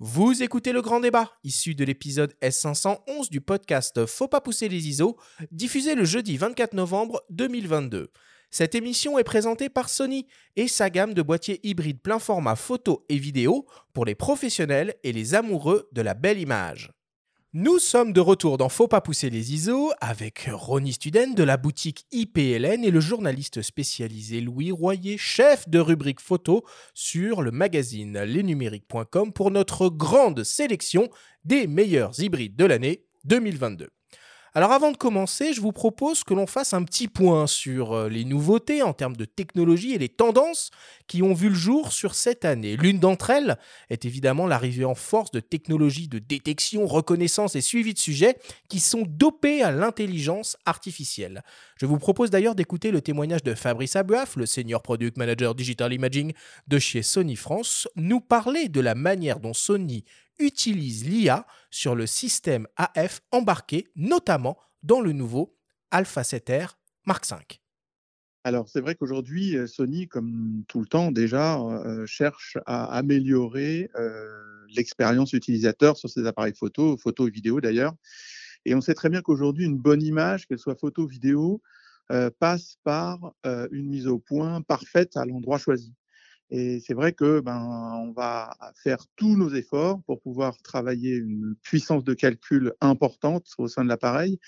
[0.00, 4.86] Vous écoutez le grand débat, issu de l'épisode S511 du podcast Faut pas pousser les
[4.86, 5.16] ISO,
[5.50, 8.12] diffusé le jeudi 24 novembre 2022.
[8.48, 13.04] Cette émission est présentée par Sony et sa gamme de boîtiers hybrides plein format photo
[13.08, 16.92] et vidéo pour les professionnels et les amoureux de la belle image.
[17.54, 21.56] Nous sommes de retour dans Faut pas pousser les ISO avec Ronnie Studen de la
[21.56, 28.20] boutique IPLN et le journaliste spécialisé Louis Royer, chef de rubrique photo sur le magazine
[28.22, 31.08] lesnumériques.com pour notre grande sélection
[31.46, 33.88] des meilleurs hybrides de l'année 2022.
[34.58, 38.08] Alors avant de commencer, je vous propose que l'on fasse un petit point sur euh,
[38.08, 40.72] les nouveautés en termes de technologie et les tendances
[41.06, 42.76] qui ont vu le jour sur cette année.
[42.76, 43.56] L'une d'entre elles
[43.88, 48.36] est évidemment l'arrivée en force de technologies de détection, reconnaissance et suivi de sujets
[48.68, 51.44] qui sont dopées à l'intelligence artificielle.
[51.76, 55.92] Je vous propose d'ailleurs d'écouter le témoignage de Fabrice Abuaf, le senior product manager digital
[55.92, 56.32] imaging
[56.66, 60.02] de chez Sony France, nous parler de la manière dont Sony
[60.38, 65.56] utilise l'IA sur le système AF embarqué, notamment dans le nouveau
[65.90, 66.74] Alpha 7R
[67.06, 67.36] Mark V.
[68.44, 73.90] Alors, c'est vrai qu'aujourd'hui, euh, Sony, comme tout le temps déjà, euh, cherche à améliorer
[73.96, 74.30] euh,
[74.74, 77.94] l'expérience utilisateur sur ses appareils photo, photo et vidéo d'ailleurs.
[78.64, 81.62] Et on sait très bien qu'aujourd'hui, une bonne image, qu'elle soit photo ou vidéo,
[82.38, 83.34] passe par
[83.70, 85.94] une mise au point parfaite à l'endroit choisi.
[86.50, 87.62] Et c'est vrai que ben,
[88.02, 93.68] on va faire tous nos efforts pour pouvoir travailler une puissance de calcul importante au
[93.68, 94.38] sein de l'appareil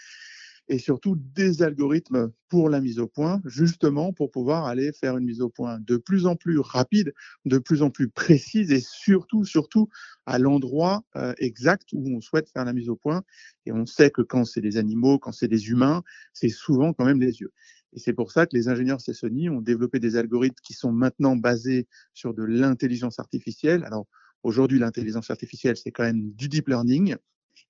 [0.71, 5.25] et surtout des algorithmes pour la mise au point, justement pour pouvoir aller faire une
[5.25, 7.13] mise au point de plus en plus rapide,
[7.45, 9.89] de plus en plus précise et surtout, surtout
[10.27, 13.23] à l'endroit euh, exact où on souhaite faire la mise au point.
[13.67, 17.05] Et on sait que quand c'est des animaux, quand c'est des humains, c'est souvent quand
[17.05, 17.53] même les yeux.
[17.93, 20.93] Et c'est pour ça que les ingénieurs chez Sony ont développé des algorithmes qui sont
[20.93, 23.85] maintenant basés sur de l'intelligence artificielle.
[23.85, 24.07] Alors
[24.43, 27.17] aujourd'hui, l'intelligence artificielle, c'est quand même du deep learning.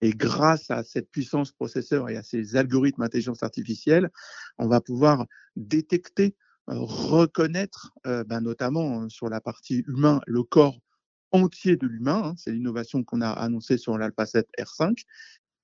[0.03, 4.11] Et grâce à cette puissance processeur et à ces algorithmes d'intelligence artificielle,
[4.59, 6.37] on va pouvoir détecter,
[6.69, 10.79] euh, reconnaître, euh, ben, notamment sur la partie humain, le corps
[11.33, 12.23] entier de l'humain.
[12.25, 12.35] Hein.
[12.37, 15.05] c'est l'innovation qu'on a annoncée sur l'Alpha 7 R5.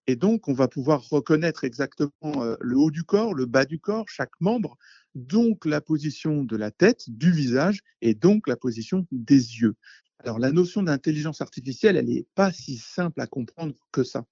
[0.06, 3.80] Et donc, on va pouvoir reconnaître exactement euh, le haut du corps, le bas du
[3.80, 4.78] corps, chaque membre,
[5.14, 9.74] donc la position de la tête, du visage et donc la position des yeux.
[10.20, 14.24] Alors, la notion d'intelligence artificielle, elle n'est pas si simple à comprendre que ça.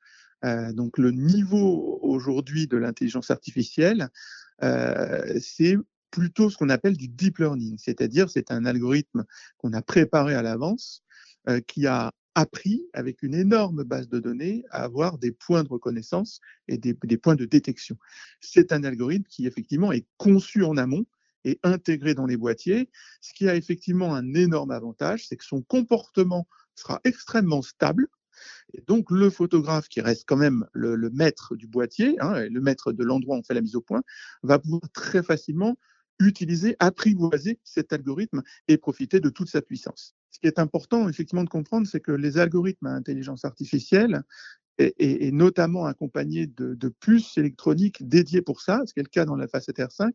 [0.45, 4.09] Euh, donc, le niveau aujourd'hui de l'intelligence artificielle,
[4.63, 5.77] euh, c'est
[6.13, 9.25] plutôt ce qu'on appelle du deep learning, c'est-à-dire c'est un algorithme
[9.59, 11.03] qu'on a préparé à l'avance,
[11.67, 16.41] qui a appris avec une énorme base de données à avoir des points de reconnaissance
[16.69, 17.97] et des, points de détection.
[18.41, 21.05] C'est un algorithme qui effectivement est conçu en amont
[21.45, 22.89] et intégré dans les boîtiers,
[23.21, 28.09] ce qui a effectivement un énorme avantage, c'est que son comportement sera extrêmement stable.
[28.73, 32.93] Et donc le photographe, qui reste quand même le, maître du boîtier, hein, le maître
[32.93, 34.03] de l'endroit où on fait la mise au point,
[34.43, 35.77] va pouvoir très facilement
[36.19, 40.17] utiliser, apprivoiser cet algorithme et profiter de toute sa puissance.
[40.35, 44.25] Ce qui est important effectivement de comprendre, c'est que les algorithmes à intelligence artificielle
[44.79, 49.25] et, notamment accompagnés de, de, puces électroniques dédiées pour ça, ce qui est le cas
[49.25, 50.11] dans la facette R5, euh,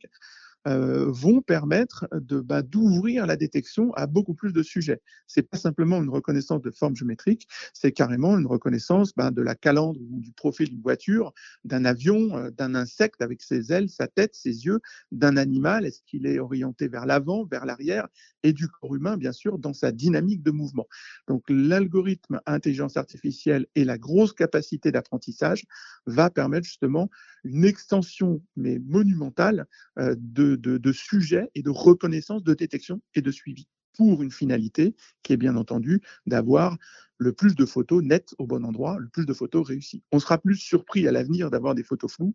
[0.66, 5.02] vont permettre de bah, d'ouvrir la détection à beaucoup plus de sujets.
[5.28, 9.56] C'est pas simplement une reconnaissance de forme géométrique, c'est carrément une reconnaissance bah, de la
[9.56, 11.34] calandre ou du profil d'une voiture,
[11.64, 14.80] d'un avion, euh, d'un insecte avec ses ailes, sa tête, ses yeux,
[15.12, 15.86] d'un animal.
[15.86, 18.08] Est-ce qu'il est orienté vers l'avant, vers l'arrière,
[18.44, 20.88] et du corps humain, bien sûr, dans sa dynamique de mouvement.
[21.28, 25.66] Donc l'algorithme intelligence artificielle et la grosse capacité d'apprentissage
[26.06, 27.10] va permettre justement
[27.44, 29.66] une extension mais monumentale
[29.98, 34.96] euh, de de, sujets et de reconnaissance, de détection et de suivi pour une finalité
[35.24, 36.78] qui est bien entendu d'avoir
[37.18, 40.04] le plus de photos nettes au bon endroit, le plus de photos réussies.
[40.12, 42.34] On sera plus surpris à l'avenir d'avoir des photos floues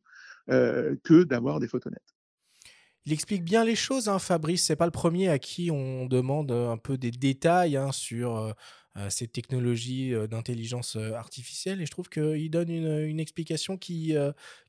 [0.51, 2.15] euh, que d'avoir des photos nettes.
[3.07, 4.65] Il explique bien les choses, hein, Fabrice.
[4.65, 8.51] C'est pas le premier à qui on demande un peu des détails hein, sur euh,
[8.51, 8.53] euh,
[9.09, 11.81] ces technologies euh, d'intelligence euh, artificielle.
[11.81, 14.15] Et je trouve qu'il donne une, explication qui,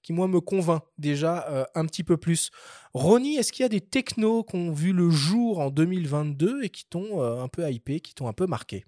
[0.02, 2.52] qui, moi, me convainc déjà un petit peu plus.
[2.94, 6.70] Ronnie, est-ce qu'il y a des technos qui ont vu le jour en 2022 et
[6.70, 8.86] qui t'ont un peu hypé, qui t'ont un peu marqué?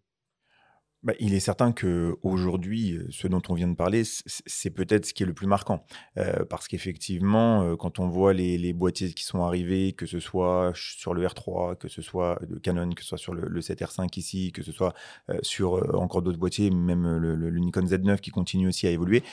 [1.04, 5.06] Bah, il est certain que aujourd'hui, euh, ce dont on vient de parler, c'est peut-être
[5.06, 5.86] ce qui est le plus marquant.
[6.18, 10.72] Euh, parce qu'effectivement, euh, quand on voit les, boîtiers qui sont arrivés, que ce soit
[10.76, 14.52] sur le R3, que ce soit de Canon, que ce soit sur le, 7R5 ici,
[14.52, 14.94] que ce soit
[15.42, 19.24] sur encore d'autres boîtiers, même le, Nikon Z9 qui continue aussi à évoluer,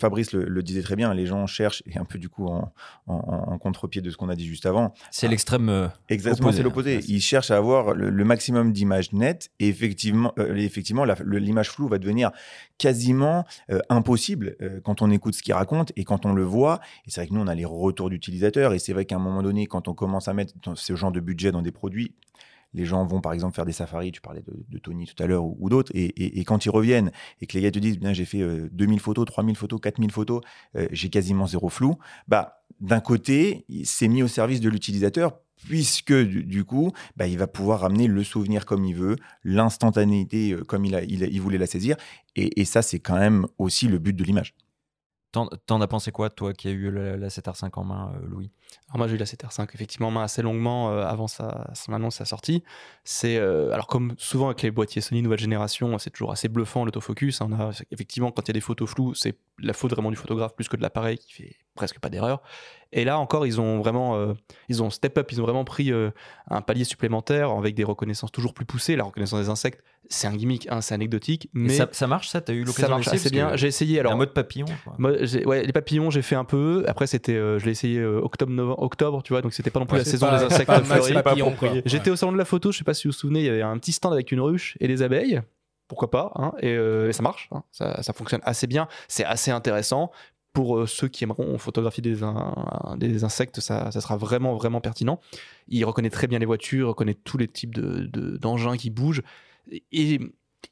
[0.00, 4.00] Fabrice le, disait très bien, les gens cherchent, et un peu du coup en, contre-pied
[4.00, 4.94] de ce qu'on a dit juste avant.
[5.10, 5.90] C'est l'extrême.
[6.08, 7.00] Exactement, c'est l'opposé.
[7.06, 12.30] Ils cherchent à avoir le, maximum d'images nettes, et effectivement effectivement, l'image floue va devenir
[12.78, 13.44] quasiment
[13.88, 16.80] impossible quand on écoute ce qu'il raconte et quand on le voit.
[17.06, 18.72] Et c'est vrai que nous, on a les retours d'utilisateurs.
[18.74, 21.20] Et c'est vrai qu'à un moment donné, quand on commence à mettre ce genre de
[21.20, 22.14] budget dans des produits,
[22.74, 25.44] les gens vont par exemple faire des safaris, tu parlais de, Tony tout à l'heure
[25.44, 28.42] ou, d'autres, et, quand ils reviennent et que les gars te disent, j'ai fait
[28.72, 30.40] 2000 photos, 3000 photos, 4000 photos,
[30.90, 31.96] j'ai quasiment zéro flou,
[32.28, 37.46] bah d'un côté, c'est mis au service de l'utilisateur puisque du, coup, bah, il va
[37.46, 41.66] pouvoir ramener le souvenir comme il veut, l'instantanéité euh, comme il, a, il, voulait la
[41.66, 41.96] saisir.
[42.36, 44.54] Et, ça, c'est quand même aussi le but de l'image.
[45.66, 48.52] T'en as pensé quoi, toi, qui as eu la, la 7R5 en main, euh, Louis?
[48.88, 51.92] Alors moi j'ai eu la 7R5 effectivement en main assez longuement euh, avant sa, son
[51.92, 52.62] annonce, sa sortie.
[53.02, 57.40] C'est alors comme souvent avec les boîtiers Sony nouvelle génération, c'est toujours assez bluffant l'autofocus.
[57.40, 57.48] Hein.
[57.50, 60.16] On a effectivement quand il y a des photos floues, c'est la faute vraiment du
[60.16, 62.42] photographe plus que de l'appareil qui fait presque pas d'erreur.
[62.96, 64.34] Et là encore, ils ont vraiment, euh,
[64.68, 66.10] ils ont step up, ils ont vraiment pris euh,
[66.48, 68.94] un palier supplémentaire avec des reconnaissances toujours plus poussées.
[68.94, 72.40] La reconnaissance des insectes, c'est un gimmick, hein, c'est anecdotique, mais ça, marche, ça?
[72.40, 73.56] T'as eu l'occasion Ça marche assez bien.
[73.56, 73.98] J'ai essayé.
[73.98, 74.66] Alors, un mode papillon.
[75.00, 76.84] ouais, les papillons, j'ai fait un peu.
[76.86, 79.86] Après, c'était, euh, je l'ai essayé octobre, novembre, octobre, tu vois, donc c'était pas non
[79.86, 80.70] plus la saison des insectes
[81.86, 83.50] J'étais au salon de la photo, je sais pas si vous vous souvenez, il y
[83.50, 85.42] avait un petit stand avec une ruche et des abeilles
[85.86, 90.10] pourquoi pas, hein, et, ça marche, hein, ça, ça, fonctionne assez bien, c'est assez intéressant
[90.54, 92.20] pour euh, ceux qui aimeront photographier des,
[92.96, 95.20] des insectes, ça, sera vraiment, vraiment pertinent.
[95.68, 99.22] Il reconnaît très bien les voitures, reconnaît tous les types d'engins de, qui bougent.
[99.92, 100.20] Et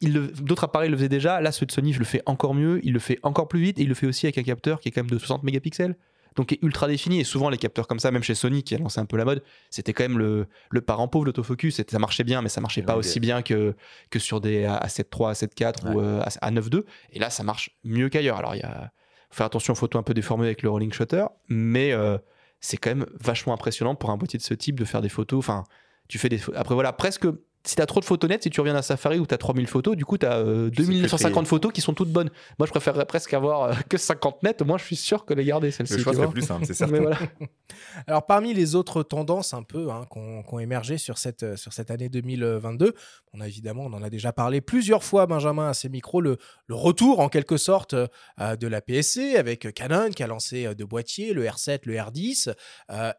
[0.01, 1.41] d'autres appareils le faisaient déjà.
[1.41, 2.81] Là, ce de Sony, je le fais encore mieux.
[2.85, 3.79] Il le fait encore plus vite.
[3.81, 5.97] Et il le fait aussi avec un capteur qui est quand même de 60 mégapixels.
[6.37, 7.19] Donc, qui est ultra défini.
[7.19, 9.25] Et souvent, les capteurs comme ça, même chez Sony, qui a lancé un peu la
[9.25, 11.83] mode, c'était quand même le, le parent pauvre, l'autofocus.
[11.87, 13.75] Ça marchait bien, mais ça marchait pas aussi bien que,
[14.11, 18.09] que sur des A7 III, A7 IV ou euh, A9 Et là, ça marche mieux
[18.09, 18.39] qu'ailleurs.
[18.39, 18.93] Alors, il y a
[19.33, 22.19] faire attention aux photos un peu déformées avec le rolling shutter, mais euh,
[22.61, 25.39] c'est quand même vachement impressionnant pour un boîtier de ce type de faire des photos.
[25.39, 25.65] Enfin,
[26.09, 27.27] tu fais des après voilà presque
[27.65, 29.97] si t'as trop de photos nettes, si tu reviens d'un Safari où t'as 3000 photos,
[29.97, 32.31] du coup t'as euh, 2950 photos qui sont toutes bonnes.
[32.59, 34.63] Moi, je préférerais presque avoir euh, que 50 nettes.
[34.63, 35.95] Moi, je suis sûr que les garder celles-ci.
[35.95, 37.01] Le choix serait plus simple, c'est certain.
[37.01, 37.19] voilà.
[38.07, 41.73] Alors, parmi les autres tendances un peu hein, qui ont émergé sur cette, euh, sur
[41.73, 42.95] cette année 2022,
[43.33, 46.39] on a évidemment, on en a déjà parlé plusieurs fois, Benjamin, à ses micros, le,
[46.67, 50.85] le retour en quelque sorte euh, de la PSC avec Canon qui a lancé deux
[50.85, 52.55] boîtiers, le R7, le R10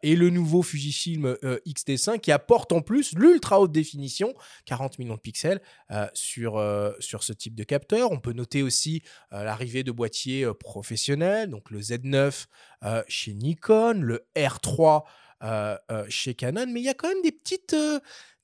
[0.02, 4.33] et le nouveau Fujifilm X-T5 qui apporte en plus l'ultra haute définition
[4.66, 5.60] 40 millions de pixels
[5.90, 8.12] euh, sur, euh, sur ce type de capteur.
[8.12, 9.02] On peut noter aussi
[9.32, 12.46] euh, l'arrivée de boîtiers professionnels, donc le Z9
[13.08, 15.04] chez Nikon, le R3
[16.08, 17.74] chez Canon, mais il y a quand même des petites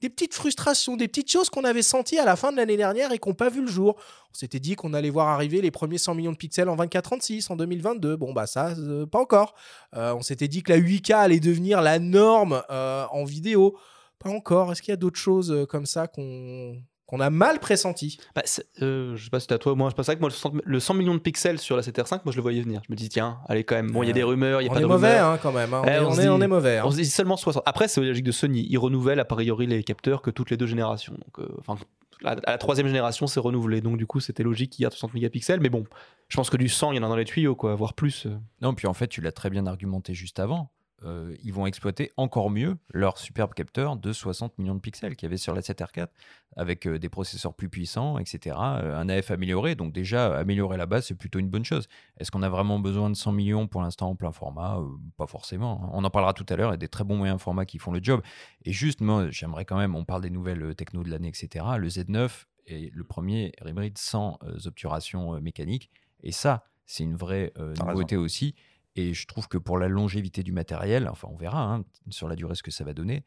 [0.00, 3.12] des petites frustrations, des petites choses qu'on avait senties à la fin de l'année dernière
[3.12, 3.96] et qui n'ont pas vu le jour.
[4.30, 7.52] On s'était dit qu'on allait voir arriver les premiers 100 millions de pixels en 24-36
[7.52, 8.16] en 2022.
[8.16, 8.74] Bon, bah ça,
[9.12, 9.54] pas encore.
[9.92, 13.76] on s'était dit que la 8K allait devenir la norme en vidéo.
[14.20, 14.70] Pas encore.
[14.70, 18.42] Est-ce qu'il y a d'autres choses euh, comme ça qu'on qu'on a mal pressenti bah,
[18.82, 20.30] euh, Je sais pas si c'est à toi, moi je pense que moi,
[20.64, 22.82] le 100, millions de pixels sur la 7R5, moi je le voyais venir.
[22.86, 23.90] Je me dis, tiens, allez quand même.
[23.90, 25.32] Bon, il y a des rumeurs, il y a on pas est de mauvais, rumeurs.
[25.32, 25.74] Hein, quand même.
[25.74, 25.82] Hein.
[25.82, 26.78] On, eh, est, on, est, mauvais.
[26.78, 26.84] Hein.
[26.86, 27.64] On se dit seulement 60.
[27.66, 28.64] Après, c'est logique de Sony.
[28.70, 31.14] Ils renouvellent a priori les capteurs que toutes les deux générations.
[31.14, 31.76] Donc, euh, enfin,
[32.24, 33.80] à la troisième génération, c'est renouvelé.
[33.80, 35.58] Donc, du coup, c'était logique qu'il y ait 60 mégapixels.
[35.58, 35.86] Mais bon,
[36.28, 38.28] je pense que du 100, il y en a dans les tuyaux, quoi, voire plus.
[38.62, 40.70] Non, puis en fait, tu l'as très bien argumenté juste avant.
[41.04, 45.26] Euh, ils vont exploiter encore mieux leur superbe capteur de 60 millions de pixels qu'il
[45.26, 46.08] y avait sur la 7R4
[46.56, 48.56] avec euh, des processeurs plus puissants, etc.
[48.60, 51.88] Euh, un AF amélioré, donc déjà améliorer la base, c'est plutôt une bonne chose.
[52.18, 54.78] Est-ce qu'on a vraiment besoin de 100 millions pour l'instant en plein format?
[55.16, 55.82] Pas forcément.
[55.84, 55.90] Hein.
[55.94, 57.78] On en parlera tout à l'heure, il y a des très bons moyens format qui
[57.78, 58.20] font le job.
[58.64, 61.64] Et juste, moi, j'aimerais quand même, on parle des nouvelles techno de l'année, etc.
[61.78, 65.90] Le Z9 est le premier hybride sans obturations mécaniques.
[66.22, 68.54] Et ça, c'est une vraie nouveauté aussi.
[68.96, 72.36] Et je trouve que pour la longévité du matériel, enfin on verra hein, sur la
[72.36, 73.24] durée ce que ça va donner,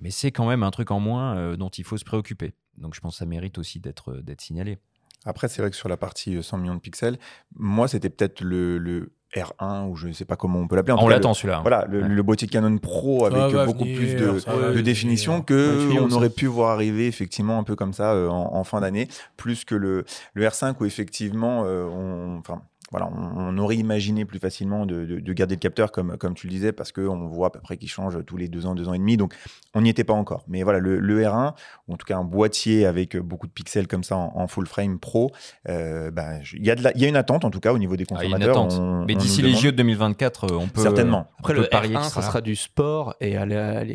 [0.00, 2.54] mais c'est quand même un truc en moins euh, dont il faut se préoccuper.
[2.76, 4.78] Donc je pense que ça mérite aussi d'être euh, d'être signalé.
[5.24, 7.16] Après, c'est vrai que sur la partie 100 euh, millions de pixels,
[7.54, 10.94] moi c'était peut-être le, R1 ou je ne sais pas comment on peut l'appeler.
[10.98, 11.60] On l'attend celui-là.
[11.62, 16.72] Voilà, le, boîtier Canon Pro avec beaucoup plus de, définition que on aurait pu voir
[16.72, 19.08] arriver effectivement un peu comme ça en, fin d'année,
[19.38, 24.84] plus que le, le R5 où effectivement on, enfin voilà, on, aurait imaginé plus facilement
[24.84, 27.78] de, garder le capteur comme, comme tu le disais, parce qu'on voit à peu près
[27.78, 29.16] qu'il change tous les deux ans, deux ans et demi.
[29.16, 29.34] Donc,
[29.74, 30.44] on n'y était pas encore.
[30.46, 31.54] Mais voilà, le, R1,
[31.88, 34.98] ou en tout cas un boîtier avec beaucoup de pixels comme ça en, full frame
[34.98, 35.30] pro,
[35.68, 38.04] euh, ben, il y, a y a une attente en tout cas au niveau des
[38.10, 39.04] ah, consommateurs.
[39.06, 40.82] Mais d'ici les JO de 2024, euh, on peut.
[40.82, 41.28] Certainement.
[41.38, 43.36] Après, le R1, ça sera du sport et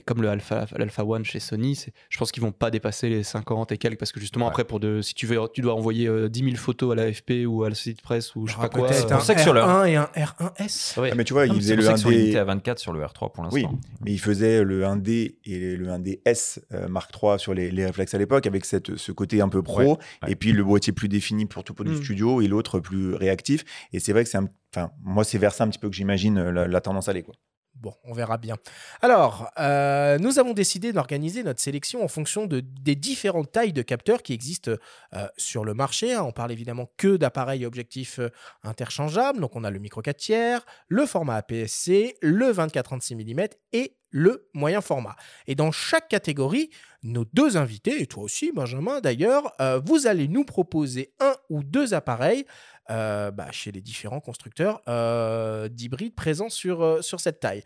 [0.05, 3.71] comme le Alpha, l'Alpha One chez Sony, je pense qu'ils vont pas dépasser les 50
[3.71, 6.41] et quelques parce que justement, après, pour de, si tu, veux, tu dois envoyer 10
[6.41, 8.86] euh, 000 photos à l'AFP ou à la site presse ou je sais pas quoi
[8.87, 10.99] peut-être un R1 et un R1S.
[10.99, 11.09] Ouais.
[11.11, 13.51] Ah, mais tu vois, il faisait le 1D à 24 sur le R3 pour l'instant.
[13.51, 13.67] Oui,
[14.03, 18.13] mais il faisait le 1D et le 1DS euh, Mark III sur les, les réflexes
[18.13, 21.45] à l'époque avec cette, ce côté un peu pro et puis le boîtier plus défini
[21.45, 22.03] pour tout pour du mm.
[22.03, 23.63] studio et l'autre plus réactif.
[23.93, 24.39] Et c'est vrai que c'est
[24.73, 27.23] enfin moi c'est vers ça un petit peu que j'imagine euh, la, la tendance aller
[27.23, 27.35] quoi.
[27.79, 28.55] Bon, on verra bien.
[29.01, 33.83] Alors, euh, nous avons décidé d'organiser notre sélection en fonction de, des différentes tailles de
[33.83, 34.71] capteurs qui existent
[35.13, 36.17] euh, sur le marché.
[36.17, 38.29] On parle évidemment que d'appareils objectifs euh,
[38.63, 39.39] interchangeables.
[39.39, 44.49] Donc, on a le micro 4 tiers, le format APS-C, le 24-36 mm et le
[44.53, 45.15] moyen format.
[45.47, 46.69] Et dans chaque catégorie,
[47.03, 49.53] nos deux invités, et toi aussi Benjamin d'ailleurs,
[49.85, 52.45] vous allez nous proposer un ou deux appareils
[52.89, 57.61] euh, bah, chez les différents constructeurs euh, d'hybrides présents sur, euh, sur cette taille.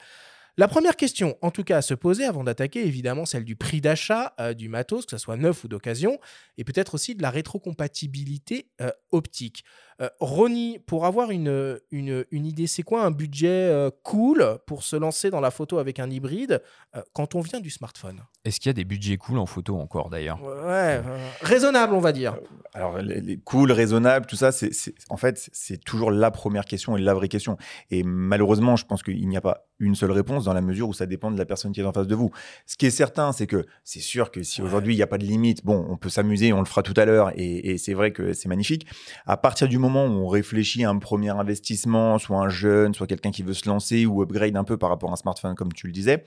[0.58, 3.82] La première question, en tout cas, à se poser avant d'attaquer, évidemment, celle du prix
[3.82, 6.20] d'achat du matos, que ce soit neuf ou d'occasion,
[6.58, 8.68] et peut-être aussi de la rétrocompatibilité
[9.12, 9.64] optique.
[10.02, 14.96] Euh, Ronnie, pour avoir une, une, idée, c'est quoi un budget euh, cool pour se
[14.96, 16.62] lancer dans la photo avec un hybride
[16.96, 18.22] euh, quand on vient du smartphone?
[18.44, 20.42] Est-ce qu'il y a des budgets cool en photo encore d'ailleurs?
[20.44, 21.02] Ouais,
[21.42, 22.36] raisonnable, on va dire.
[22.74, 24.72] Alors, les, cool, raisonnable, tout ça, c'est
[25.10, 27.58] en fait, c'est toujours la première question et la vraie question.
[27.92, 30.94] Et malheureusement, je pense qu'il n'y a pas une seule réponse dans la mesure où
[30.94, 32.32] ça dépend de la personne qui est en face de vous.
[32.66, 35.18] Ce qui est certain, c'est que c'est sûr que si aujourd'hui il n'y a pas
[35.18, 37.94] de limite, bon, on peut s'amuser, on le fera tout à l'heure, et, et c'est
[37.94, 38.86] vrai que c'est magnifique.
[39.26, 43.08] À partir du moment où on réfléchit à un premier investissement, soit un jeune, soit
[43.08, 45.74] quelqu'un qui veut se lancer ou upgrade un peu par rapport à un smartphone, comme
[45.74, 46.26] tu le disais,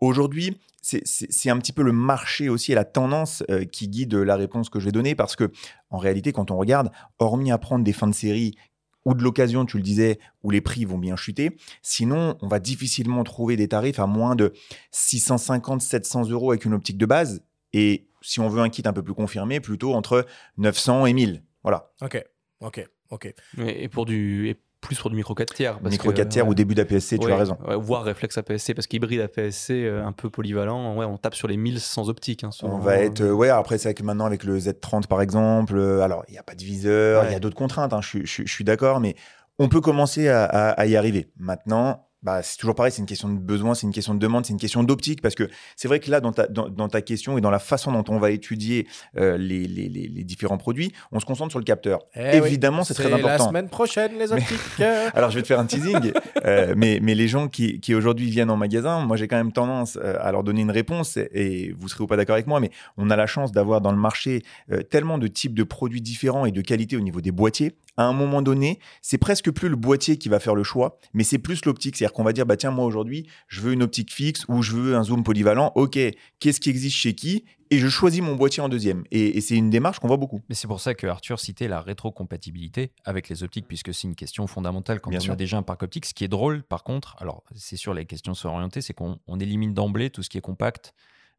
[0.00, 4.34] aujourd'hui, c'est un petit peu le marché aussi et la tendance euh, qui guide la
[4.34, 5.52] réponse que je vais donner parce que,
[5.90, 6.90] en réalité, quand on regarde,
[7.20, 8.56] hormis à prendre des fins de série
[9.04, 11.56] ou de l'occasion, tu le disais, où les prix vont bien chuter.
[11.82, 14.52] Sinon, on va difficilement trouver des tarifs à moins de
[14.92, 17.42] 650-700 euros avec une optique de base.
[17.72, 20.26] Et si on veut un kit un peu plus confirmé, plutôt entre
[20.58, 21.42] 900 et 1000.
[21.62, 21.90] Voilà.
[22.00, 22.22] Ok,
[22.60, 22.88] ok.
[23.12, 23.34] Ok.
[23.58, 25.78] Et, pour du et plus pour du micro 4 tiers.
[25.82, 27.56] micro 4 tiers ou début d'APS-C, tu as raison.
[27.78, 31.56] voire réflexe APS-C, parce qu'hybride APS-C, euh, un peu polyvalent, ouais, on tape sur les
[31.56, 32.44] 1000 sans optique.
[32.44, 35.76] Hein, on va être, euh, ouais, après, c'est que maintenant avec le Z30 par exemple,
[35.76, 38.24] euh, alors il n'y a pas de viseur, il y a d'autres contraintes, hein, je,
[38.26, 39.14] suis d'accord, mais
[39.58, 41.30] on peut commencer à y arriver.
[41.36, 44.46] Maintenant, bah, c'est toujours pareil, c'est une question de besoin, c'est une question de demande,
[44.46, 47.36] c'est une question d'optique, parce que c'est vrai que là, dans ta, dans, ta question
[47.36, 48.86] et dans la façon dont on va étudier
[49.16, 52.00] euh, les, les, les, différents produits, on se concentre sur le capteur.
[52.14, 53.26] Eh Évidemment, c'est très important.
[53.26, 54.58] la semaine prochaine, les optiques.
[55.14, 56.12] Alors, je vais te faire un teasing,
[56.44, 59.52] euh, mais, mais les gens qui, qui aujourd'hui viennent en magasin, moi, j'ai quand même
[59.52, 62.60] tendance euh, à leur donner une réponse, et vous serez ou pas d'accord avec moi,
[62.60, 64.42] mais on a la chance d'avoir dans le marché
[64.90, 67.74] tellement de types de produits différents et de qualité au niveau des boîtiers.
[67.98, 71.24] À un moment donné, c'est presque plus le boîtier qui va faire le choix, mais
[71.24, 71.96] c'est plus l'optique.
[72.12, 74.72] C'est-à-dire qu'on va dire, bah tiens, moi aujourd'hui, je veux une optique fixe ou je
[74.72, 75.72] veux un zoom polyvalent.
[75.76, 75.98] Ok,
[76.40, 77.44] qu'est-ce qui existe chez qui?
[77.70, 79.02] Et je choisis mon boîtier en deuxième.
[79.10, 80.42] Et, c'est une démarche qu'on voit beaucoup.
[80.50, 84.14] Mais c'est pour ça que Arthur citait la rétrocompatibilité avec les optiques, puisque c'est une
[84.14, 86.04] question fondamentale quand on a déjà un parc optique.
[86.04, 89.18] Ce qui est drôle, par contre, alors c'est sûr, les questions sont orientées, c'est qu'on
[89.40, 90.92] élimine d'emblée tout ce qui est compact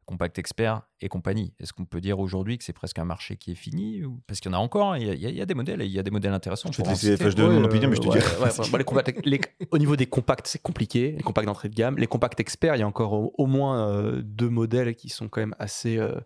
[0.04, 1.54] Compact Expert et compagnie.
[1.60, 4.20] Est-ce qu'on peut dire aujourd'hui que c'est presque un marché qui est fini ou...
[4.26, 6.02] Parce qu'il y en a encore, hein, il y, a des modèles, il y a
[6.02, 6.70] des modèles intéressants.
[6.72, 8.24] Je, te donne mon opinion, mais je te dis.
[9.70, 11.96] au niveau des compacts, c'est compliqué, les compacts d'entrée de gamme.
[11.98, 15.40] Les compacts experts, il y a encore au, moins euh, deux modèles qui sont quand
[15.40, 16.20] même assez, euh,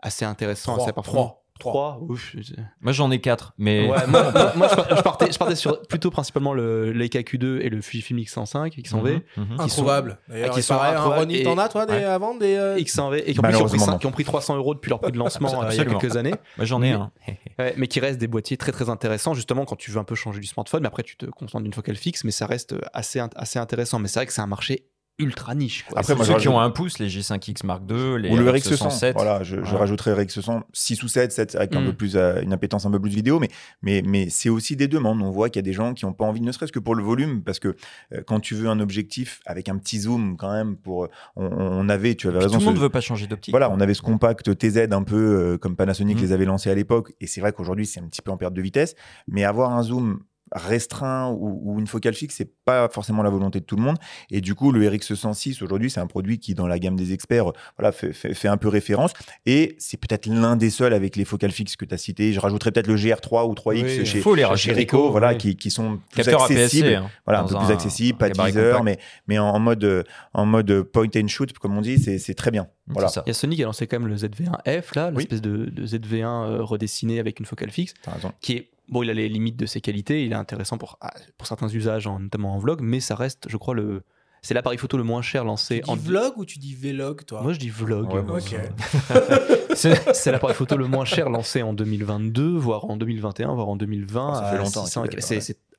[0.00, 1.43] assez intéressants, assez parfois.
[1.60, 2.34] 3 Ouf,
[2.80, 3.86] Moi j'en ai 4, mais.
[3.86, 8.76] moi, je, partais, je partais sur plutôt principalement le Leica Q2 et le Fujifilm X105,
[8.76, 9.20] X100V.
[9.20, 10.18] Qui Introuvable.
[10.52, 12.56] Qui sont un Ronnie, t'en as toi des, avant des.
[12.56, 15.18] Euh, X100V et qui ont, pris, qui ont, pris 300 euros depuis leur prix de
[15.18, 16.34] lancement euh, il y a quelques années.
[16.56, 17.12] Moi j'en ai un.
[17.76, 20.40] mais qui restent des boîtiers très très intéressants justement quand tu veux un peu changer
[20.40, 20.82] du smartphone.
[20.82, 23.98] Mais après tu te concentres d'une focale fixe, mais ça reste assez, assez intéressant.
[24.00, 25.84] Mais c'est vrai que c'est un marché ultra niche.
[25.94, 28.74] Après, moi, ceux qui ont un pouce, les G5X Mark II, les ou le RX
[28.74, 29.12] 100.
[29.12, 31.86] Voilà, je, je rajouterais RX 100, 6 ou 7, 7 avec un mm.
[31.86, 33.48] peu plus, euh, une appétence un peu plus vidéo, mais,
[33.82, 35.22] mais, mais c'est aussi des demandes.
[35.22, 36.96] On voit qu'il y a des gens qui n'ont pas envie, ne serait-ce que pour
[36.96, 37.76] le volume, parce que
[38.12, 42.16] euh, quand tu veux un objectif avec un petit zoom, quand même, pour, on, avait,
[42.16, 42.54] tu avais raison.
[42.54, 43.52] Tout le monde ne veut pas changer d'optique.
[43.52, 46.22] Voilà, on avait ce compact TZ un peu euh, comme Panasonic mm.
[46.22, 48.54] les avait lancés à l'époque, et c'est vrai qu'aujourd'hui, c'est un petit peu en perte
[48.54, 48.96] de vitesse,
[49.28, 50.20] mais avoir un zoom
[50.54, 53.96] restreint ou, une focale fixe, c'est pas forcément la volonté de tout le monde.
[54.30, 57.12] Et du coup, le RX 106 aujourd'hui, c'est un produit qui, dans la gamme des
[57.12, 59.12] experts, voilà, fait, un peu référence.
[59.46, 62.32] Et c'est peut-être l'un des seuls avec les focales fixes que tu as cité.
[62.32, 65.70] Je rajouterais peut-être le GR3 ou 3X chez, faut les chez Ricoh, voilà, qui, qui,
[65.70, 69.58] sont plus accessibles, hein, voilà, un peu plus accessibles, pas de viseur, mais, mais en,
[69.58, 72.68] mode, en mode point and shoot, comme on dit, c'est très bien.
[72.86, 73.08] Voilà.
[73.26, 75.86] Il y a Sony qui a lancé quand même le ZV1F, là, l'espèce de, de,
[75.86, 77.94] ZV1 euh, redessiné avec une focale fixe,
[78.40, 81.14] qui est Bon, il a les limites de ses qualités, il est intéressant pour, ah,
[81.38, 84.02] pour certains usages, notamment en vlog, mais ça reste, je crois, le,
[84.44, 87.40] c'est l'appareil photo le moins cher lancé tu dis vlog ou tu dis vlog toi?
[87.40, 88.08] Moi je dis vlog.
[89.74, 94.34] c'est l'appareil photo le moins cher lancé en 2022, voire en 2021, voire en 2020.
[94.34, 94.84] ça fait longtemps.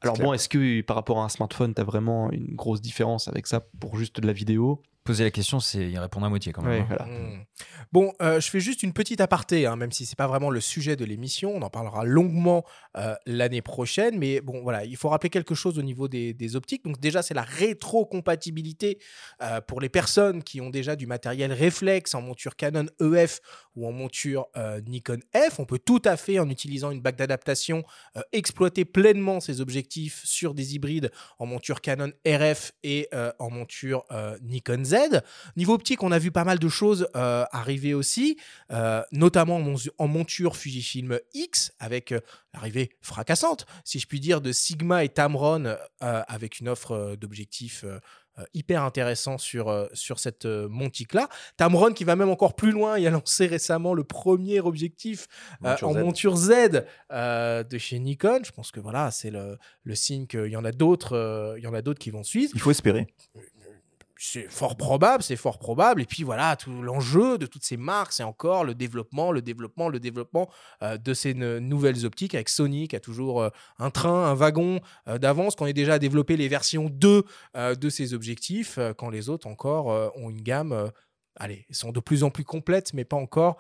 [0.02, 3.28] Alors bon, est-ce que par rapport à un smartphone, tu as vraiment une grosse différence
[3.28, 4.82] avec ça pour juste de la vidéo?
[5.06, 6.88] Poser la question, c'est y répondre à moitié quand même.
[6.90, 7.06] Hein.
[7.06, 7.44] Hmm.
[7.92, 10.60] Bon, euh, je fais juste une petite aparté, hein, même si c'est pas vraiment le
[10.60, 11.56] sujet de l'émission.
[11.56, 12.66] On en parlera longuement
[12.98, 16.84] euh, l'année prochaine, mais bon, voilà, il faut rappeler quelque chose au niveau des, optiques.
[16.84, 18.98] Donc déjà, c'est la rétrocompatibilité
[19.44, 23.42] euh, pour les personnes qui ont déjà du matériel réflexe en monture Canon EF
[23.76, 24.48] ou en monture
[24.88, 25.60] Nikon F.
[25.60, 27.84] On peut tout à fait, en utilisant une bague d'adaptation,
[28.32, 34.06] exploiter pleinement ces objectifs sur des hybrides en monture Canon RF et en monture
[34.42, 34.95] Nikon Z.
[35.56, 38.38] Niveau optique, on a vu pas mal de choses euh, arriver aussi,
[38.72, 39.62] euh, notamment
[39.98, 42.20] en monture Fujifilm X, avec euh,
[42.54, 47.84] l'arrivée fracassante, si je puis dire, de Sigma et Tamron, avec une offre d'objectifs
[48.54, 51.28] hyper intéressant sur, sur cette montique-là.
[51.58, 55.28] Tamron qui va même encore plus loin, il a lancé récemment le premier objectif
[55.62, 58.40] en monture Z de chez Nikon.
[58.46, 61.68] Je pense que voilà, c'est le, le signe qu'il y en a d'autres, il y
[61.68, 62.52] en a d'autres qui vont suivre.
[62.56, 63.08] Il faut espérer
[64.18, 66.02] c'est fort probable, c'est fort probable.
[66.02, 69.90] Et puis voilà, tout l'enjeu de toutes ces marques, c'est encore le développement, le développement,
[69.90, 70.50] le développement
[70.84, 74.80] euh, de ces nouvelles optiques avec Sony qui a toujours euh, un train, un wagon
[75.08, 77.24] euh, d'avance, qu'on est déjà développé les versions 2
[77.56, 80.92] de ces objectifs, quand les autres encore ont une gamme.
[81.38, 83.58] Allez, sont de plus en plus complètes, mais pas encore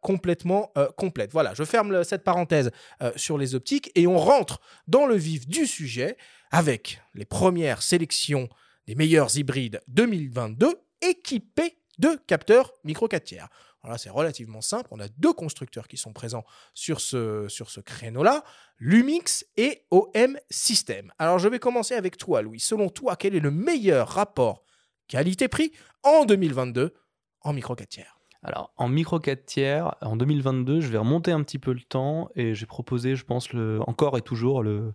[0.00, 1.32] complètement complètes.
[1.32, 2.70] Voilà, je ferme cette parenthèse
[3.16, 6.16] sur les optiques et on rentre dans le vif du sujet
[6.50, 8.48] avec les premières sélections
[8.86, 13.48] des meilleurs hybrides 2022 équipés de capteurs micro 4 tiers.
[13.84, 14.88] Alors c'est relativement simple.
[14.92, 18.44] On a deux constructeurs qui sont présents sur ce, créneau-là,
[18.78, 21.12] Lumix et OM System.
[21.18, 22.60] Alors je vais commencer avec toi, Louis.
[22.60, 24.62] Selon toi, quel est le meilleur rapport
[25.08, 25.72] qualité-prix
[26.04, 26.94] en 2022
[27.40, 28.18] en micro 4 tiers?
[28.44, 32.28] Alors, en micro 4 tiers, en 2022, je vais remonter un petit peu le temps
[32.34, 33.48] et j'ai proposé, je pense,
[33.86, 34.94] encore et toujours le,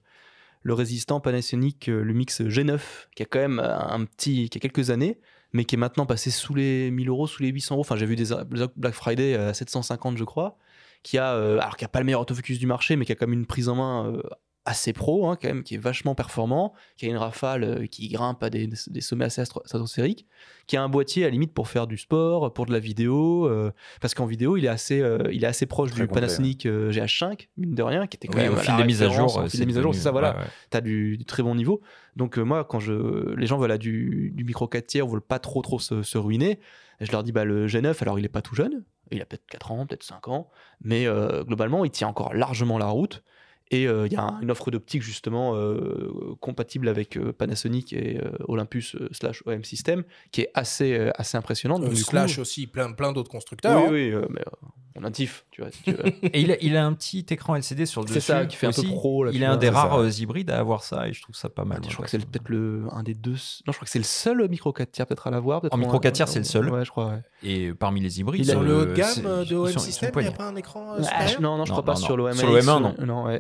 [0.68, 2.82] le résistant Panasonic euh, Lumix G9,
[3.16, 5.18] qui a quand même euh, un petit, qui a quelques années,
[5.54, 7.82] mais qui est maintenant passé sous les 1000 euros, sous les 800 euros.
[7.82, 8.36] Enfin, j'ai vu des
[8.76, 10.58] Black Friday à 750, je crois,
[11.04, 13.16] qui a, euh, alors qui a pas le meilleur autofocus du marché, mais qui a
[13.16, 14.22] quand même une prise en main
[14.68, 18.10] assez pro, hein, quand même, qui est vachement performant, qui a une rafale euh, qui
[18.10, 20.28] grimpe à des, sommets assez stratosphériques,
[20.68, 23.72] qui a un boîtier à limite pour faire du sport, pour de la vidéo, euh,
[24.02, 27.76] parce qu'en vidéo, il est assez, euh, il est assez proche du Panasonic GH5, mine
[27.76, 29.38] de rien, qui était quand même au fil des mises à jour.
[29.38, 30.36] Au fil des mises à jour, c'est ça, voilà.
[30.70, 31.82] Tu as du, très bon niveau.
[32.18, 35.62] Donc, moi, quand je, les gens veulent du, du micro 4 tiers, veulent pas trop,
[35.62, 36.60] trop se, ruiner,
[37.00, 39.46] je leur dis, bah, le G9, alors il est pas tout jeune, il a peut-être
[39.50, 40.50] 4 ans, peut-être 5 ans,
[40.82, 41.08] mais
[41.46, 43.24] globalement, il tient encore largement la route.
[43.70, 48.20] Et euh, il y a une offre d'optique justement euh, compatible avec euh, Panasonic et
[48.48, 51.94] Olympus slash OM System qui est assez, assez impressionnante.
[51.96, 53.92] slash aussi plein, plein d'autres constructeurs.
[53.92, 54.22] Oui, hein.
[54.22, 54.44] oui, mais
[55.00, 55.70] natif, tu vois.
[56.34, 58.22] et il a, il a, un petit écran LCD sur le dessus.
[58.22, 59.24] C'est ça qui fait un peu pro.
[59.24, 61.50] Là, il est un des rares euh, hybrides à avoir ça et je trouve ça
[61.50, 61.82] pas mal.
[61.88, 63.32] je crois que c'est peut-être le un des deux.
[63.32, 65.64] Non, je crois que c'est le seul micro 4 tiers peut-être à l'avoir.
[65.72, 66.70] En micro 4 tiers, c'est le seul.
[66.70, 67.18] Ouais, je crois.
[67.44, 70.32] Et parmi les hybrides, sur le haut de gamme de OM System, il n'y a
[70.32, 72.34] pas un écran ah, Non, non, je crois pas sur l'OM.
[72.34, 73.40] Sur l'OM1, non.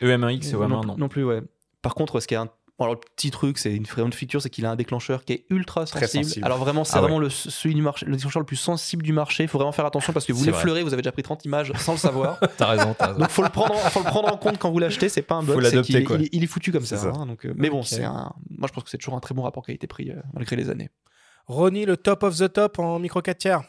[0.00, 0.16] Non, ouais.
[0.16, 0.96] EM1X et OM1, non.
[0.96, 1.42] Non plus, ouais.
[1.82, 2.38] Par contre, ce qui est
[2.78, 5.46] alors, le petit truc, c'est une de feature, c'est qu'il a un déclencheur qui est
[5.48, 6.44] ultra sensible.
[6.44, 9.14] Alors, vraiment, c'est ah vraiment le, celui du marché, le déclencheur le plus sensible du
[9.14, 9.44] marché.
[9.44, 11.72] Il faut vraiment faire attention parce que vous l'effleurez, vous avez déjà pris 30 images
[11.78, 12.38] sans le savoir.
[12.58, 13.18] t'as raison, as raison.
[13.18, 15.08] Donc, faut le prendre, faut le prendre en compte quand vous l'achetez.
[15.08, 16.96] C'est pas un bug, c'est qu'il il, il, est foutu comme ça.
[17.02, 19.34] Hein, donc, euh, mais bon, c'est un, moi, je pense que c'est toujours un très
[19.34, 20.90] bon rapport qualité-prix euh, malgré les années.
[21.46, 23.62] Ronnie, le top of the top en micro 4 tiers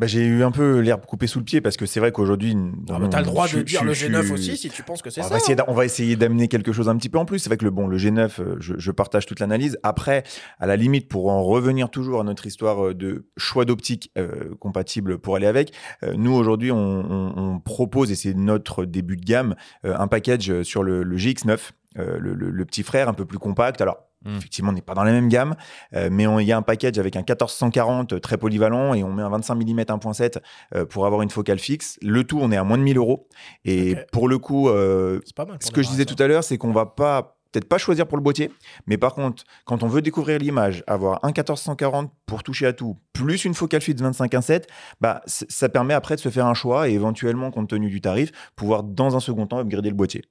[0.00, 2.56] bah, j'ai eu un peu l'herbe coupée sous le pied parce que c'est vrai qu'aujourd'hui.
[2.88, 5.20] Ah, tu as le droit de dire le G9 aussi si tu penses que c'est
[5.20, 5.28] ça.
[5.28, 7.38] Va essayer on va essayer d'amener quelque chose un petit peu en plus.
[7.38, 9.78] C'est vrai que le, bon, le G9, euh, je, partage toute l'analyse.
[9.82, 10.22] Après,
[10.58, 14.54] à la limite, pour en revenir toujours à notre histoire euh, de choix d'optique euh,
[14.58, 19.18] compatible pour aller avec, euh, nous aujourd'hui, on, on, on, propose, et c'est notre début
[19.18, 21.58] de gamme, un package sur le, le GX9.
[21.96, 23.80] Le, le, le, petit frère un peu plus compact.
[23.80, 24.36] Alors, Hmm.
[24.36, 25.56] Effectivement, on n'est pas dans la même gamme,
[25.94, 29.12] euh, mais il y a un package avec un 1440 euh, très polyvalent et on
[29.12, 31.98] met un 25 mm 1.7 pour avoir une focale fixe.
[32.02, 33.28] Le tout, on est à moins de 1000 euros.
[33.64, 35.20] Et pour le coup, euh,
[35.60, 38.16] ce que je disais tout à l'heure, c'est qu'on va pas peut-être pas choisir pour
[38.16, 38.52] le boîtier,
[38.86, 42.98] mais par contre, quand on veut découvrir l'image, avoir un 1440 pour toucher à tout,
[43.12, 44.64] plus une focale fixe 25-1.7,
[45.00, 48.30] bah, ça permet après de se faire un choix et éventuellement, compte tenu du tarif,
[48.54, 50.22] pouvoir dans un second temps upgrader le boîtier.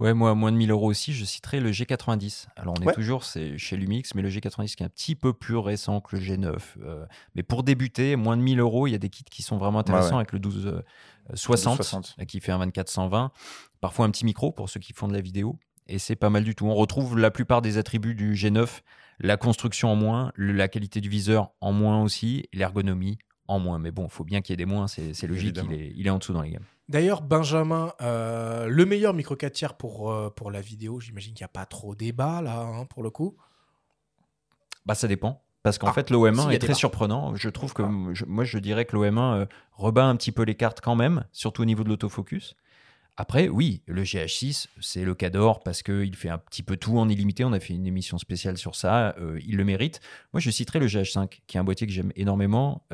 [0.00, 2.46] Ouais, moi, à moins de 1000 euros aussi, je citerai le G90.
[2.56, 5.32] Alors, on est toujours c'est chez Lumix, mais le G90 qui est un petit peu
[5.32, 6.56] plus récent que le G9.
[6.82, 9.56] Euh, mais pour débuter, moins de 1000 euros, il y a des kits qui sont
[9.56, 13.30] vraiment intéressants avec le 1260 60, euh, qui fait un 24-120.
[13.80, 15.58] Parfois un petit micro pour ceux qui font de la vidéo.
[15.86, 16.66] Et c'est pas mal du tout.
[16.66, 18.80] On retrouve la plupart des attributs du G9,
[19.20, 23.78] la construction en moins, la qualité du viseur en moins aussi, l'ergonomie en moins.
[23.78, 26.06] Mais bon, il faut bien qu'il y ait des moins, c'est logique, il est, il
[26.06, 26.64] est en dessous dans les gammes.
[26.88, 31.42] D'ailleurs, Benjamin, euh, le meilleur micro 4 tiers pour, euh, pour la vidéo, j'imagine qu'il
[31.42, 33.36] n'y a pas trop débat là, hein, pour le coup.
[34.84, 35.42] Bah, ça dépend.
[35.62, 37.34] Parce qu'en ah, fait, l'OM1 est très surprenant.
[37.36, 40.82] Je trouve que moi, je dirais que l'OM1 euh, rebat un petit peu les cartes
[40.82, 42.54] quand même, surtout au niveau de l'autofocus.
[43.16, 46.98] Après, oui, le GH6, c'est le cas d'or parce qu'il fait un petit peu tout
[46.98, 47.46] en illimité.
[47.46, 49.14] On a fait une émission spéciale sur ça.
[49.42, 50.00] il le mérite.
[50.34, 52.84] Moi, je citerai le GH5, qui est un boîtier que j'aime énormément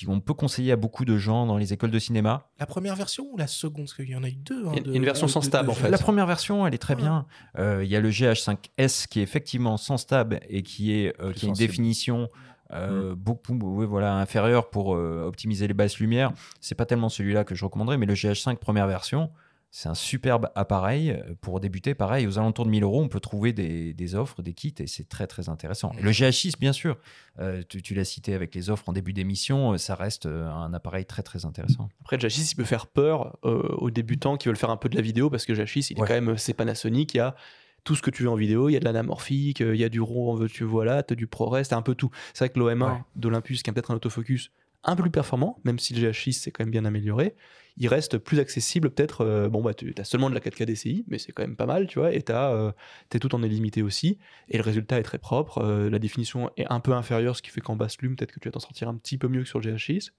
[0.00, 2.48] qu'on peut conseiller à beaucoup de gens dans les écoles de cinéma.
[2.58, 3.84] La première version ou la seconde?
[3.84, 4.66] Parce qu'il y en a eu deux.
[4.66, 5.90] Hein, une version sans stab, en fait.
[5.90, 7.26] La première version, elle est très bien.
[7.58, 11.32] Euh, il y a le GH5S qui est effectivement sans stab et qui, est, euh,
[11.32, 12.30] qui a une définition
[12.72, 13.14] euh, mm.
[13.14, 16.32] beaucoup voilà, inférieure pour optimiser les basses lumières.
[16.60, 19.30] C'est pas tellement celui-là que je recommanderais, mais le GH5 première version,
[19.74, 21.94] c'est un superbe appareil euh, pour débuter.
[21.94, 25.08] Pareil, aux alentours de 1000 euros, on peut trouver des, offres, des kits, et c'est
[25.08, 25.92] très très intéressant.
[25.98, 26.98] le GH6, bien sûr,
[27.38, 31.06] euh, tu, l'as cité avec les offres en début d'émission, euh, ça reste un appareil
[31.06, 31.88] très très intéressant.
[32.02, 34.94] Après, le GH6, il peut faire peur aux débutants qui veulent faire un peu de
[34.94, 37.34] la vidéo, parce que le GH6, il est quand même, c'est Panasonic, il y a
[37.82, 39.88] tout ce que tu veux en vidéo, il y a de l'anamorphique, il y a
[39.88, 42.10] du RAW, tu voilà, tu as du ProRes, tu as un peu tout.
[42.34, 44.52] C'est vrai que l'OM1 d'Olympus, qui a peut-être un autofocus
[44.84, 47.34] un peu plus performant, même si le GH6 c'est quand même bien amélioré,
[47.76, 49.22] il reste plus accessible peut-être.
[49.22, 51.66] Euh, bon, bah, tu as seulement de la 4K DCI, mais c'est quand même pas
[51.66, 52.70] mal, tu vois, et tu euh,
[53.12, 54.18] es tout en illimité aussi,
[54.48, 55.58] et le résultat est très propre.
[55.58, 58.40] Euh, la définition est un peu inférieure, ce qui fait qu'en basse lume, peut-être que
[58.40, 60.10] tu vas t'en sortir un petit peu mieux que sur le GH6.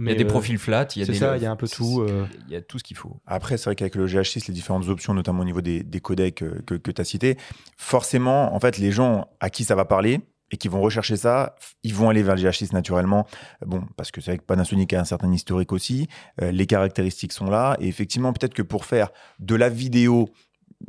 [0.00, 1.14] Mais il y a des profils flats, il y a des.
[1.14, 2.06] ça, il y a un peu tout.
[2.46, 3.20] Il y a tout ce qu'il faut.
[3.26, 6.76] Après, c'est vrai qu'avec le GH6, les différentes options, notamment au niveau des, codecs que,
[6.76, 7.36] que tu as cités,
[7.76, 11.56] forcément, en fait, les gens à qui ça va parler, et qui vont rechercher ça,
[11.82, 13.26] ils vont aller vers le GH6 naturellement.
[13.66, 16.08] Bon, parce que c'est vrai que Panasonic a un certain historique aussi,
[16.42, 20.28] euh, les caractéristiques sont là, et effectivement, peut-être que pour faire de la vidéo,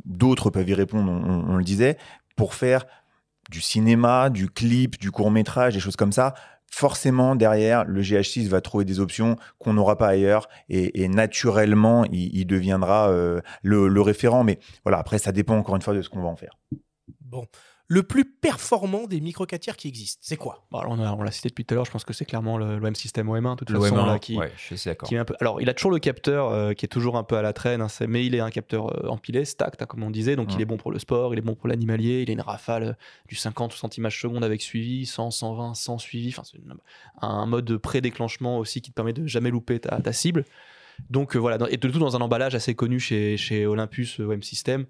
[0.04, 1.98] d'autres peuvent y répondre, on, le disait,
[2.36, 2.84] pour faire
[3.50, 6.34] du cinéma, du clip, du court métrage, des choses comme ça,
[6.70, 12.46] forcément derrière, le GH6 va trouver des options qu'on n'aura pas ailleurs et, naturellement, il,
[12.46, 14.44] deviendra euh, le, le, référent.
[14.44, 16.58] Mais voilà, après, ça dépend encore une fois de ce qu'on va en faire.
[17.20, 17.46] Bon,
[17.90, 20.64] le plus performant des micro tiers qui existent C'est quoi?
[20.70, 22.94] Bah, On l'a cité depuis tout à l'heure, je pense que c'est clairement le, même
[22.94, 23.96] système OM1, de toute façon.
[24.06, 25.10] là, qui, je suis d'accord.
[25.40, 27.82] alors, il a toujours le capteur euh, qui est toujours un peu à la traîne,
[27.82, 30.60] hein, mais il est un capteur euh, empilé, stacked, hein, comme on disait, donc il
[30.60, 32.92] est bon pour le sport, il est bon pour l'animalier, il a une rafale euh,
[33.26, 36.60] du 50 centimages seconde avec suivi, 100, 120, 100 suivi, enfin, c'est
[37.22, 40.44] un mode de pré-déclenchement aussi qui te permet de jamais louper ta, ta cible.
[41.08, 44.86] Donc voilà, et de tout dans un emballage assez connu chez, chez Olympus OM System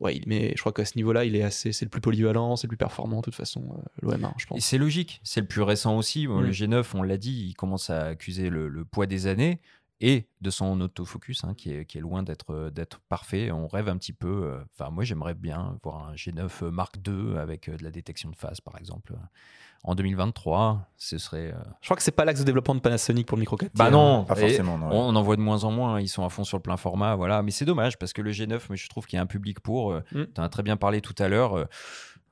[0.00, 2.66] ouais, mais je crois qu'à ce niveau-là, il est assez, c'est le plus polyvalent, c'est
[2.66, 3.64] le plus performant de toute façon,
[4.04, 4.60] euh, l'OM1, je pense.
[4.60, 6.24] c'est logique, c'est le plus récent aussi.
[6.24, 6.50] Le mm.
[6.50, 9.60] G9, on l'a dit, il commence à accuser le, poids des années
[10.00, 13.50] et de son autofocus hein, qui, est, qui est loin d'être d'être parfait.
[13.50, 14.44] On rêve un petit peu.
[14.44, 18.30] Euh, enfin, moi, j'aimerais bien voir un G9 Mark II avec euh, de la détection
[18.30, 19.14] de phase, par exemple
[19.84, 21.52] en 2023, ce serait.
[21.52, 23.72] Euh, Je crois que c'est pas l'axe de développement de Panasonic pour le micro 4
[23.74, 24.78] Bah non, pas forcément.
[24.90, 25.94] On en voit de moins en moins.
[25.94, 26.00] Hein.
[26.00, 27.42] Ils sont à fond sur le plein format, voilà.
[27.42, 29.60] Mais c'est dommage parce que le G9, mais je trouve qu'il y a un public
[29.60, 29.92] pour.
[29.92, 30.24] Euh, mm.
[30.34, 31.56] Tu en as très bien parlé tout à l'heure.
[31.56, 31.64] Euh,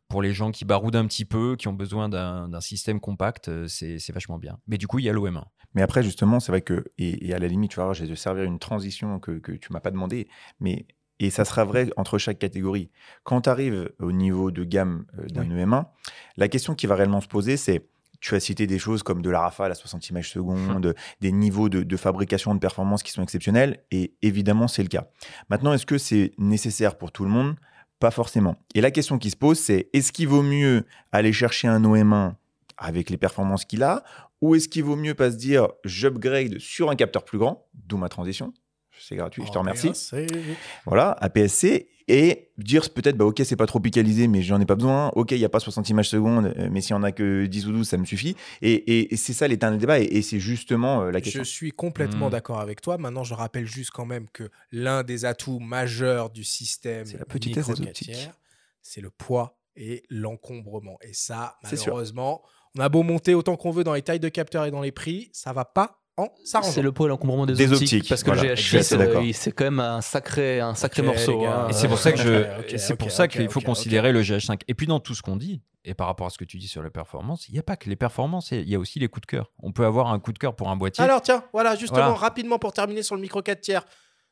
[0.08, 4.12] pour les gens qui baroudent un petit peu, qui ont besoin d'un système compact, c'est
[4.12, 4.56] vachement bien.
[4.68, 5.42] Mais du coup, il y a l'OM1.
[5.74, 8.44] Mais après, justement, c'est vrai que, et, à la limite, tu vois, j'ai de servir
[8.44, 10.28] une transition que, que tu m'as pas demandé,
[10.60, 10.86] mais
[11.20, 12.90] et ça sera vrai entre chaque catégorie.
[13.24, 15.86] Quand tu arrives au niveau de gamme euh, d'un EM1,
[16.36, 17.86] la question qui va réellement se poser, c'est
[18.20, 21.68] tu as cité des choses comme de la rafale à 60 images secondes, des niveaux
[21.68, 25.06] de, fabrication de performance qui sont exceptionnels, et évidemment, c'est le cas.
[25.50, 27.56] Maintenant, est-ce que c'est nécessaire pour tout le monde?
[28.00, 28.56] Pas forcément.
[28.74, 32.34] Et la question qui se pose, c'est est-ce qu'il vaut mieux aller chercher un OM1
[32.78, 34.02] avec les performances qu'il a,
[34.40, 37.96] ou est-ce qu'il vaut mieux pas se dire j'upgrade sur un capteur plus grand, d'où
[37.96, 38.52] ma transition,
[38.98, 39.92] c'est gratuit, je te remercie.
[40.84, 44.76] Voilà, APS-C, et dire peut-être, bah, ok, c'est pas trop picalisé, mais j'en ai pas
[44.76, 45.08] besoin.
[45.14, 47.46] Ok, il n'y a pas 60 images secondes, euh, mais s'il y en a que
[47.46, 48.36] 10 ou 12, ça me suffit.
[48.62, 51.42] Et, c'est ça l'éternel débat, et, c'est justement euh, la question.
[51.42, 52.32] Je suis complètement mmh.
[52.32, 52.96] d'accord avec toi.
[52.96, 57.24] Maintenant, je rappelle juste quand même que l'un des atouts majeurs du système, c'est la
[57.24, 57.70] petitesse
[58.82, 60.96] c'est le poids et l'encombrement.
[61.02, 62.42] Et ça, malheureusement,
[62.76, 64.92] on a beau monter autant qu'on veut dans les tailles de capteurs et dans les
[64.92, 66.05] prix, ça va pas
[66.44, 69.80] c'est le poids et l'encombrement des, optiques, Parce que le GH6, euh, c'est quand même
[69.80, 71.44] un sacré, un sacré morceau.
[71.44, 71.68] Hein.
[71.68, 74.60] Et c'est pour ça que je, c'est pour ça qu'il faut considérer le GH5.
[74.68, 76.68] Et puis dans tout ce qu'on dit, et par rapport à ce que tu dis
[76.68, 79.08] sur les performances, il n'y a pas que les performances, il y a aussi les
[79.08, 79.52] coups de cœur.
[79.62, 81.04] On peut avoir un coup de cœur pour un boîtier.
[81.04, 83.84] Alors tiens, voilà, justement, rapidement pour terminer sur le micro 4 tiers.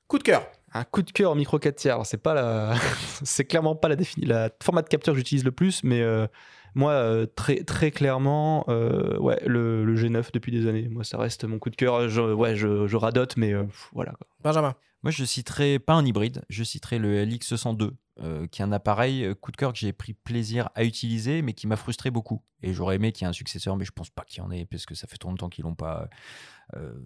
[0.09, 0.47] Coup de cœur.
[0.73, 1.99] Un coup de cœur au micro 4 tiers.
[2.05, 2.75] C'est pas la,
[3.23, 6.27] c'est clairement pas la définition, la format de capteur que j'utilise le plus, mais euh,
[6.75, 10.89] moi, euh, très, très clairement, euh, ouais, le, le, G9 depuis des années.
[10.89, 12.09] Moi, ça reste mon coup de cœur.
[12.09, 14.15] Je, ouais, je, je radote, mais euh, voilà.
[14.43, 14.75] Benjamin.
[15.03, 17.91] Moi, je citerai pas un hybride, je citerai le LX102,
[18.49, 21.67] qui est un appareil coup de cœur que j'ai pris plaisir à utiliser, mais qui
[21.67, 22.43] m'a frustré beaucoup.
[22.63, 24.51] Et j'aurais aimé qu'il y ait un successeur, mais je pense pas qu'il y en
[24.51, 26.09] ait, parce que ça fait trop longtemps qu'ils l'ont pas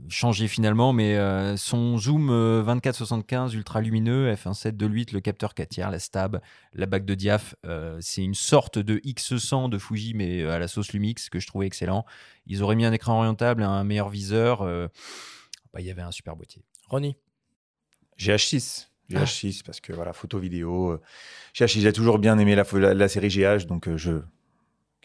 [0.09, 1.17] changé finalement, mais
[1.57, 6.41] son zoom 24-75 ultra lumineux, f1.7 de 8, le capteur 4 tiers, la stab,
[6.73, 7.55] la bague de diaph,
[8.01, 11.67] c'est une sorte de X100 de Fuji, mais à la sauce Lumix que je trouvais
[11.67, 12.07] excellent.
[12.47, 14.65] Ils auraient mis un écran orientable, un meilleur viseur.
[15.73, 16.65] Bah, il y avait un super boîtier.
[16.87, 17.17] Ronnie?
[18.19, 18.89] GH6.
[19.11, 21.01] GH6 parce que voilà, photo vidéo.
[21.55, 24.21] GH6, j'ai toujours bien aimé la, la, série GH, donc je,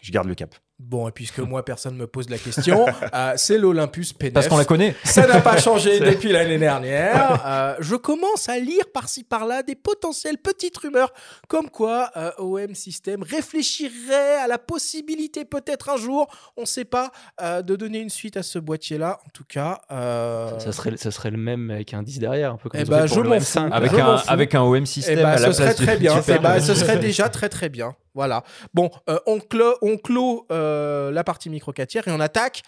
[0.02, 0.54] je garde le cap.
[0.80, 2.84] Bon, et puisque moi, personne ne me pose la question,
[3.14, 4.32] euh, c'est l'Olympus P9.
[4.32, 4.96] Parce qu'on la connaît.
[5.04, 7.42] Ça n'a pas changé depuis l'année dernière.
[7.46, 11.12] Euh, je commence à lire par-ci par-là des potentielles petites rumeurs
[11.46, 16.84] comme quoi euh, OM System réfléchirait à la possibilité, peut-être un jour, on ne sait
[16.84, 19.20] pas, de donner une suite à ce boîtier-là.
[19.24, 19.80] En tout cas.
[19.88, 23.06] Ça, serait, ça serait le même avec un 10 derrière, un peu comme eh ben,
[23.06, 23.58] je m'en fous.
[23.70, 25.18] Avec, un, avec un OM System.
[25.20, 26.20] Eh ben, ce serait très bien.
[26.26, 27.94] Eh ben, ce serait déjà très très bien.
[28.14, 28.44] Voilà.
[28.72, 28.90] Bon,
[29.26, 32.62] on, clôt, on clôt euh, la partie micro 4 et on attaque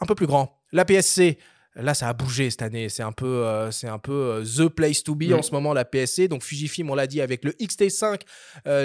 [0.00, 0.60] un peu plus grand.
[0.72, 1.38] La PSC.
[1.76, 2.88] Là, ça a bougé cette année.
[2.88, 5.72] C'est un peu, euh, c'est un peu euh, the place to be en ce moment,
[5.74, 6.28] la PSC.
[6.28, 8.20] Donc, Fujifilm, on l'a dit, avec le XT5,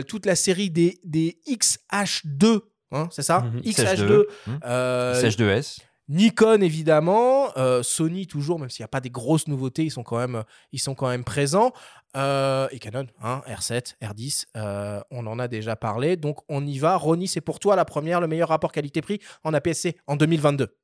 [0.06, 3.41] toute la série des, des XH2, hein, c'est ça?
[3.41, 3.62] Mhm.
[3.62, 4.24] XH2.
[4.63, 5.78] XH2S.
[6.10, 10.17] Nikon évidemment, Sony toujours, même s'il n'y a pas des grosses nouveautés, ils sont quand
[10.17, 11.72] même, ils sont quand même présents.
[12.15, 16.17] Euh, et Canon, hein, R7, R10, euh, on en a déjà parlé.
[16.17, 16.95] Donc on y va.
[16.95, 20.76] Ronnie, c'est pour toi la première, le meilleur rapport qualité-prix en APS-C en 2022.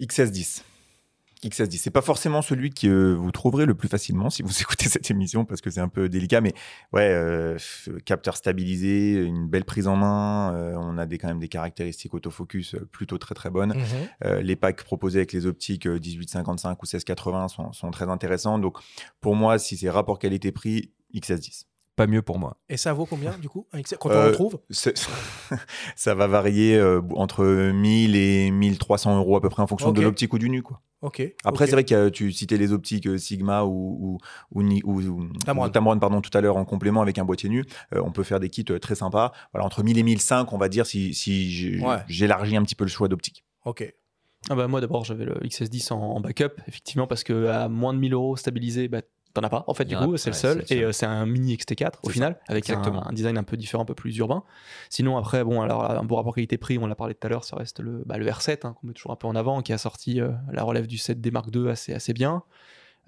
[0.00, 0.62] XS10.
[1.44, 1.78] XS10.
[1.78, 5.10] C'est pas forcément celui que euh, vous trouverez le plus facilement si vous écoutez cette
[5.10, 6.54] émission parce que c'est un peu délicat, mais
[6.92, 7.58] ouais, euh,
[8.04, 10.54] capteur stabilisé, une belle prise en main.
[10.54, 13.74] Euh, on a des, quand même des caractéristiques autofocus plutôt très très bonnes.
[13.74, 14.38] Mhm.
[14.40, 18.58] les packs proposés avec les optiques 1855 ou 1680 sont, sont très intéressants.
[18.58, 18.78] Donc
[19.20, 22.58] pour moi, si c'est rapport qualité-prix, XS10 pas mieux pour moi.
[22.68, 23.66] Et ça vaut combien du coup
[23.98, 24.60] quand on le trouve?
[25.96, 26.80] Ça va varier
[27.14, 30.62] entre 1000 et 1300 euros à peu près en fonction de l'optique ou du nu.
[30.62, 30.82] Quoi.
[31.44, 34.18] Après, c'est vrai que tu citais les optiques euh, Sigma ou,
[34.52, 35.28] ou, ou,
[35.72, 35.98] Tamron.
[35.98, 37.64] pardon, tout à l'heure en complément avec un boîtier nu.
[37.94, 39.32] Euh, on peut faire des kits euh, très sympas.
[39.52, 42.90] Voilà, entre 1000 et 1005, on va dire, si, si j'élargis un petit peu le
[42.90, 43.44] choix d'optique.
[43.64, 43.92] Ok.
[44.48, 47.98] Ah bah moi d'abord j'avais le XS10 en, backup effectivement parce que à moins de
[47.98, 49.02] 1000 euros stabilisé bah,
[49.36, 50.64] T'en as pas, en fait, du coup, c'est le seul.
[50.70, 53.86] Et euh, c'est un mini XT4 au final, avec un, design un peu différent, un
[53.86, 54.44] peu plus urbain.
[54.88, 57.54] Sinon, après, bon, alors un bon rapport qualité-prix, on l'a parlé tout à l'heure, ça
[57.54, 59.78] reste le, bah, le R7, hein, qu'on met toujours un peu en avant, qui a
[59.78, 62.44] sorti euh, la relève du 7D Mark II assez, assez bien.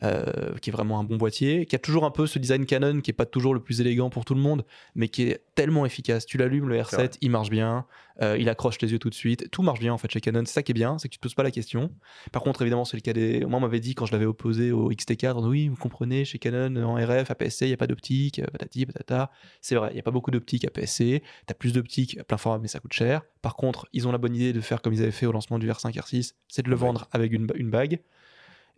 [0.04, 3.00] Euh, qui est vraiment un bon boîtier, qui a toujours un peu ce design Canon
[3.00, 5.84] qui est pas toujours le plus élégant pour tout le monde, mais qui est tellement
[5.86, 6.24] efficace.
[6.24, 7.84] Tu l'allumes, le R7, il marche bien,
[8.22, 10.44] euh, il accroche les yeux tout de suite, tout marche bien en fait chez Canon.
[10.46, 11.90] C'est ça qui est bien, c'est que tu te poses pas la question.
[12.30, 13.44] Par contre, évidemment, c'est le cas des.
[13.44, 16.76] Moi, on m'avait dit quand je l'avais opposé au XT4, oui, vous comprenez, chez Canon
[16.84, 19.32] en RF, APS-C, il y a pas d'optique, euh, patati patata.
[19.60, 21.24] C'est vrai, il y a pas beaucoup d'optique APS-C.
[21.46, 23.22] T'as plus d'optique plein format, mais ça coûte cher.
[23.42, 25.58] Par contre, ils ont la bonne idée de faire comme ils avaient fait au lancement
[25.58, 28.00] du R5, R6, c'est de le vendre avec une, une bague.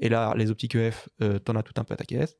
[0.00, 2.36] Et là, les optiques EF, euh, t'en as tout un caisse.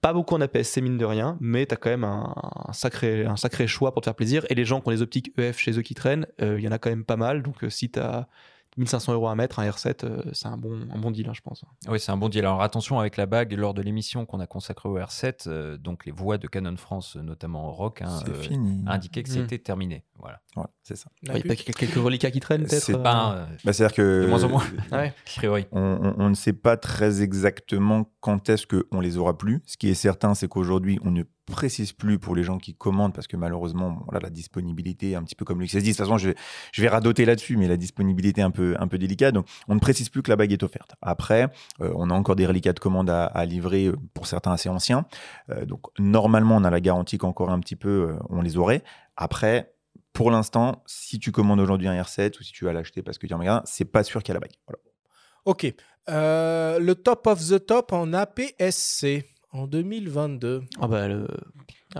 [0.00, 2.32] Pas beaucoup en APS-C mine de rien, mais t'as quand même un,
[2.72, 4.46] sacré, un sacré choix pour te faire plaisir.
[4.48, 6.68] Et les gens qui ont les optiques EF chez eux qui traînent, euh, il y
[6.68, 7.42] en a quand même pas mal.
[7.42, 8.26] Donc euh, si t'as
[8.76, 11.40] 1500 euros à mettre, un R7, euh, c'est un bon, un bon deal, hein, je
[11.40, 11.64] pense.
[11.88, 12.40] Oui, c'est un bon deal.
[12.40, 16.06] Alors attention avec la bague, lors de l'émission qu'on a consacrée au R7, euh, donc
[16.06, 20.04] les voix de Canon France, notamment Rock, hein, euh, indiquaient que c'était terminé.
[20.18, 20.40] Voilà.
[20.82, 21.10] c'est ça.
[21.22, 23.48] Il y a quelques reliquats qui traînent peut-être C'est pas.
[23.64, 24.22] Bah, C'est-à-dire que.
[24.22, 24.64] De moins en moins.
[24.92, 25.68] ouais.
[25.72, 29.62] On, on, ne sait pas très exactement quand est-ce qu'on les aura plus.
[29.66, 33.14] Ce qui est certain, c'est qu'aujourd'hui, on ne précise plus pour les gens qui commandent
[33.14, 36.18] parce que malheureusement voilà, la disponibilité un petit peu comme le XS10 de toute façon
[36.18, 36.34] je vais,
[36.72, 39.34] je radoter là-dessus mais la disponibilité est un peu, délicate.
[39.34, 40.94] Donc on ne précise plus que la bague est offerte.
[41.02, 41.48] Après
[41.80, 45.06] euh, on a encore des reliquats de commande à, livrer euh, pour certains assez anciens.
[45.50, 48.82] Euh, donc normalement on a la garantie qu'encore un petit peu on les aurait.
[49.16, 49.74] Après
[50.12, 53.26] pour l'instant si tu commandes aujourd'hui un R7 ou si tu vas l'acheter parce que
[53.26, 54.56] tu en magasin c'est pas sûr qu'il y a la bague.
[55.44, 55.74] Ok.
[56.08, 60.62] Le top of the top en APS-C en 2022.
[60.80, 61.26] Ah bah le...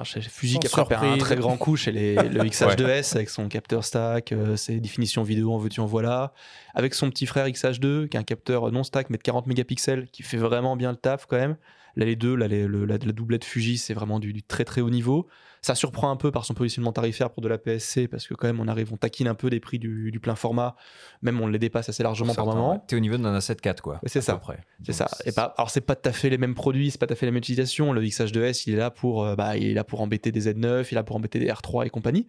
[0.04, 3.84] Fuji qui a frappé un très grand coup chez les, le XH2S avec son capteur
[3.84, 6.34] stack, euh, ses définitions vidéo en veux-tu en voilà,
[6.74, 10.08] avec son petit frère XH2 qui a un capteur non stack mais de 40 mégapixels
[10.11, 11.56] qui fait vraiment bien le taf quand même.
[11.96, 15.26] Là les deux, là, la, la, doublette Fuji c'est vraiment du, très très haut niveau.
[15.62, 18.47] Ça surprend un peu par son positionnement tarifaire pour de la PSC parce que quand
[18.47, 20.77] même on arrive, on taquine un peu des prix du, plein format,
[21.23, 22.85] même on les dépasse assez largement par moment.
[22.87, 24.01] T'es au niveau d'un A7 IV quoi.
[24.07, 24.40] C'est ça.
[24.85, 25.09] C'est ça.
[25.25, 27.16] Et pas, alors c'est pas tout à fait les mêmes produits, c'est pas tout à
[27.16, 27.92] fait la même utilisation.
[27.92, 30.87] Le XH2S il est là pour, euh, bah, il est là pour embêter des Z9,
[30.90, 32.27] il est là pour embêter des R3 et compagnie.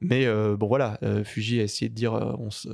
[0.00, 2.68] Mais euh, bon voilà, euh, Fuji a essayé de dire on se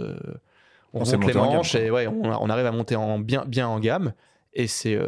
[0.92, 3.80] on, on les manches et ouais, on, on, arrive à monter en bien, bien en
[3.80, 4.12] gamme
[4.58, 4.98] Et c'est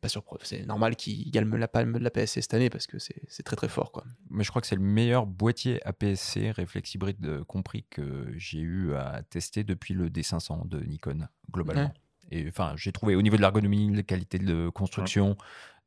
[0.00, 0.40] pas surprenant.
[0.42, 3.54] C'est normal qu'il gagne la palme de la PSC cette année parce que c'est très
[3.54, 3.92] très fort.
[3.92, 4.04] Quoi.
[4.28, 8.94] Mais je crois que c'est le meilleur boîtier APS-C réflex hybride compris que j'ai eu
[8.94, 11.94] à tester depuis le D500 de Nikon, globalement.
[12.32, 15.36] Et enfin, j'ai trouvé au niveau de l'ergonomie, la qualité de construction.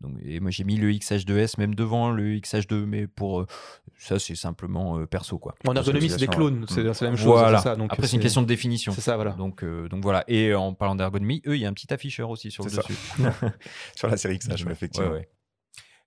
[0.02, 3.48] Donc, et moi, j'ai mis le XH2S même devant le XH2, mais pour euh,
[3.98, 5.40] ça, c'est simplement euh, perso.
[5.40, 5.56] Quoi.
[5.66, 7.26] En ergonomie, c'est des clones, c'est la même chose.
[7.26, 7.60] Voilà.
[7.60, 8.92] Ça, donc Après, c'est une question de définition.
[8.92, 9.32] C'est ça, voilà.
[9.32, 10.24] Donc, euh, donc voilà.
[10.28, 12.96] Et en parlant d'ergonomie, eux, il y a un petit afficheur aussi sur le dessus.
[13.96, 15.10] sur la série XH, effectivement.
[15.10, 15.30] Ouais, ouais.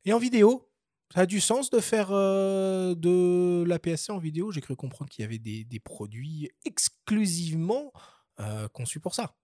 [0.05, 0.71] Et en vidéo,
[1.13, 4.53] ça a du sens de faire de la PSC en vidéo?
[4.53, 7.93] J'ai cru comprendre qu'il y avait des, des produits exclusivement
[8.73, 9.35] conçus pour ça.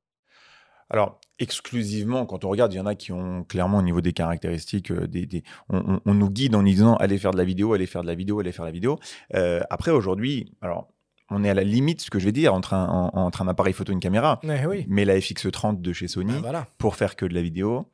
[0.90, 4.12] Alors, exclusivement, quand on regarde, il y en a qui ont clairement au niveau des
[4.12, 8.02] caractéristiques, euh, des, on, nous guide en disant allez faire de la vidéo, allez faire
[8.02, 8.98] de la vidéo, allez faire de la vidéo.
[9.34, 10.88] Euh, après, aujourd'hui, alors
[11.30, 13.72] on est à la limite, ce que je vais dire, entre un, entre un appareil
[13.72, 14.40] photo et une caméra.
[14.42, 17.90] Eh mais la FX30 de chez Sony, bah, pour faire que de la vidéo,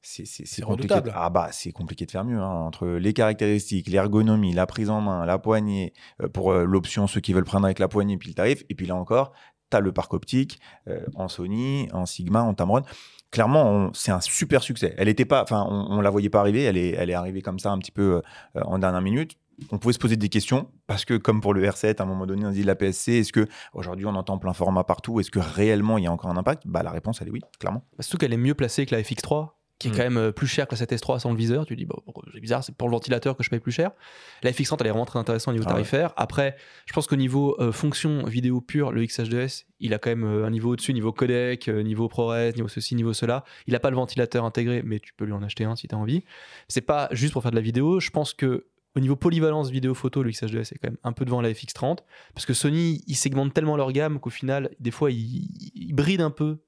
[0.00, 0.24] c'est
[0.62, 0.94] compliqué.
[1.14, 2.38] Ah bah, c'est compliqué de faire mieux.
[2.38, 2.48] Hein.
[2.48, 7.32] Entre les caractéristiques, l'ergonomie, la prise en main, la poignée, euh, pour l'option ceux qui
[7.32, 9.32] veulent prendre avec la poignée, puis le tarif, et puis là encore,
[9.80, 12.82] le parc optique euh, en Sony, en Sigma, en Tamron.
[13.30, 14.94] Clairement, c'est un super succès.
[14.98, 16.64] Elle était pas, enfin, on, la voyait pas arriver.
[16.64, 18.20] Elle est, elle est arrivée comme ça un petit peu
[18.56, 19.38] euh, en dernière minute.
[19.70, 22.26] On pouvait se poser des questions parce que, comme pour le R7, à un moment
[22.26, 25.20] donné, on dit la PSC, est-ce que aujourd'hui on entend plein format partout?
[25.20, 26.64] Est-ce que réellement il y a encore un impact?
[26.66, 27.84] Bah, la réponse, elle est oui, clairement.
[28.00, 29.50] Surtout qu'elle est mieux placée que la FX3
[29.82, 29.96] qui est mm.
[29.96, 31.66] quand même euh, plus cher que la 7S3 sans le viseur.
[31.66, 31.96] Tu dis, bon,
[32.32, 33.90] c'est bizarre, c'est pour le ventilateur que je paye plus cher.
[34.42, 36.12] La FX30, elle est vraiment très intéressante au niveau ah tarifaire.
[36.16, 40.24] Après, je pense qu'au niveau euh, fonction vidéo pure, le XH2S, il a quand même
[40.24, 43.44] euh, un niveau au-dessus, niveau codec, niveau ProRes, niveau ceci, niveau cela.
[43.66, 45.94] Il n'a pas le ventilateur intégré, mais tu peux lui en acheter un si tu
[45.94, 46.24] as envie.
[46.68, 48.00] C'est pas juste pour faire de la vidéo.
[48.00, 51.40] Je pense que au niveau polyvalence vidéo-photo, le XH2S est quand même un peu devant
[51.40, 51.98] la FX30
[52.34, 56.20] parce que Sony, ils segmentent tellement leur gamme qu'au final, des fois, ils, ils brident
[56.20, 56.58] un peu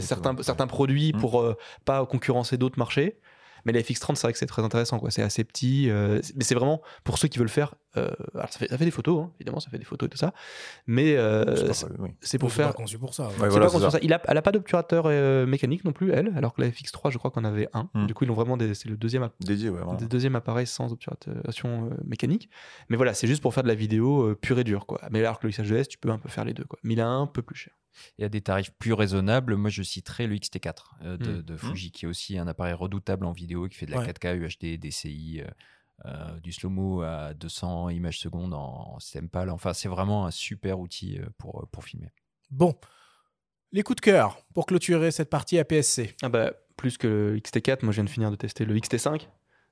[0.00, 1.20] certains, certains produits mmh.
[1.20, 3.18] pour euh, pas concurrencer d'autres marchés.
[3.64, 4.98] Mais la FX30, c'est vrai que c'est très intéressant.
[4.98, 5.10] quoi.
[5.10, 5.88] C'est assez petit.
[5.88, 7.74] Euh, mais c'est vraiment pour ceux qui veulent faire.
[7.94, 10.18] Alors, ça fait, ça fait, des photos, hein, évidemment, ça fait des photos et tout
[10.18, 10.32] ça.
[10.86, 11.16] Mais
[12.20, 12.68] c'est pour faire.
[12.68, 13.30] pas conçu pour ça.
[14.02, 15.06] Il a, elle n'a pas d'obturateur
[15.46, 16.32] mécanique non plus, elle.
[16.36, 17.88] Alors que la FX3, je crois qu'on avait un.
[17.94, 18.06] Mmh.
[18.06, 18.56] Du coup, ils ont vraiment.
[18.74, 22.48] C'est le deuxième, Dédié, des deuxième appareil sans obturation mécanique.
[22.88, 24.86] Mais voilà, c'est juste pour faire de la vidéo pure et dure.
[24.86, 25.00] Quoi.
[25.10, 26.64] Mais alors que le XH2S, tu peux un peu faire les deux.
[26.64, 26.78] Quoi.
[26.82, 27.72] Mais il est un peu plus cher
[28.18, 29.56] et à des tarifs plus raisonnables.
[29.56, 31.58] Moi, je citerai le XT4 euh, de, mmh.
[31.58, 34.80] Fuji, qui est aussi un appareil redoutable en vidéo, qui fait de la 4K, UHD,
[34.80, 35.50] DCI, euh,
[36.04, 39.50] euh, du slow-mo à 200 images secondes en, système PAL.
[39.50, 42.10] Enfin, c'est vraiment un super outil pour, pour filmer.
[42.50, 42.74] Bon,
[43.72, 46.16] les coups de cœur pour clôturer cette partie APS-C.
[46.22, 49.28] Ah bah, plus que le XT4, moi je viens de finir de tester le XT5,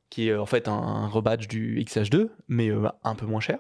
[0.09, 2.71] qui est en fait un, un rebadge du XH2, mais
[3.03, 3.59] un peu moins cher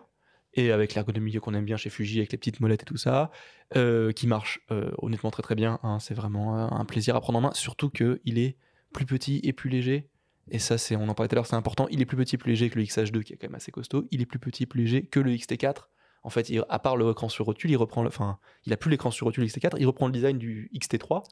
[0.54, 3.30] et avec l'ergonomie qu'on aime bien chez Fuji, avec les petites molettes et tout ça,
[3.76, 5.78] euh, qui marche euh, honnêtement très très bien.
[5.82, 5.98] Hein.
[6.00, 8.56] c'est vraiment euh, un plaisir à prendre en main, surtout qu'il est
[8.92, 10.08] plus petit et plus léger.
[10.50, 11.86] Et ça, c'est, on en parlait tout à l'heure, c'est important.
[11.90, 13.72] Il est plus petit et plus léger que le XH2, qui est quand même assez
[13.72, 14.06] costaud.
[14.10, 15.84] Il est plus petit et plus léger que le XT4,
[16.22, 19.26] en fait, à part l'écran sur rotule, il reprend, enfin, il a plus l'écran sur
[19.26, 21.24] rotule XT4, il reprend le design du XT3.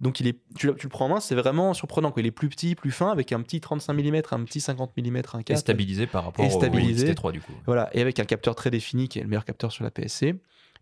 [0.00, 2.12] Donc il est, tu, le prends en main, c'est vraiment surprenant.
[2.12, 2.22] Quoi.
[2.22, 5.16] Il est plus petit, plus fin, avec un petit 35 mm, un petit 50 mm,
[5.16, 5.50] un 4.
[5.50, 7.52] Et stabilisé par rapport au XT3 du coup.
[7.66, 10.34] Voilà, et avec un capteur très défini, qui est le meilleur capteur sur la PSC.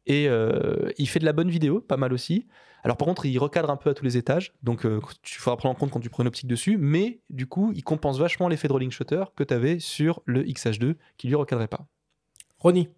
[0.06, 2.46] Et euh, il fait de la bonne vidéo, pas mal aussi.
[2.84, 5.56] Alors par contre, il recadre un peu à tous les étages, donc euh, tu feras
[5.56, 8.48] prendre en compte quand tu prends une optique dessus, mais du coup, il compense vachement
[8.48, 11.86] l'effet de rolling shutter que tu avais sur le XH2, qui lui recadrait pas.
[12.58, 12.88] Ronnie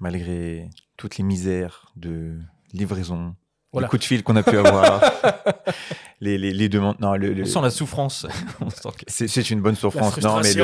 [0.00, 2.38] malgré toutes les misères de
[2.72, 3.34] livraison,
[3.74, 5.02] les coups de fil qu'on a pu avoir,
[6.20, 6.96] les, les, les, demandes.
[6.98, 8.26] Non, le, On sent la souffrance.
[9.06, 10.18] c'est une bonne souffrance.
[10.22, 10.54] Non, mais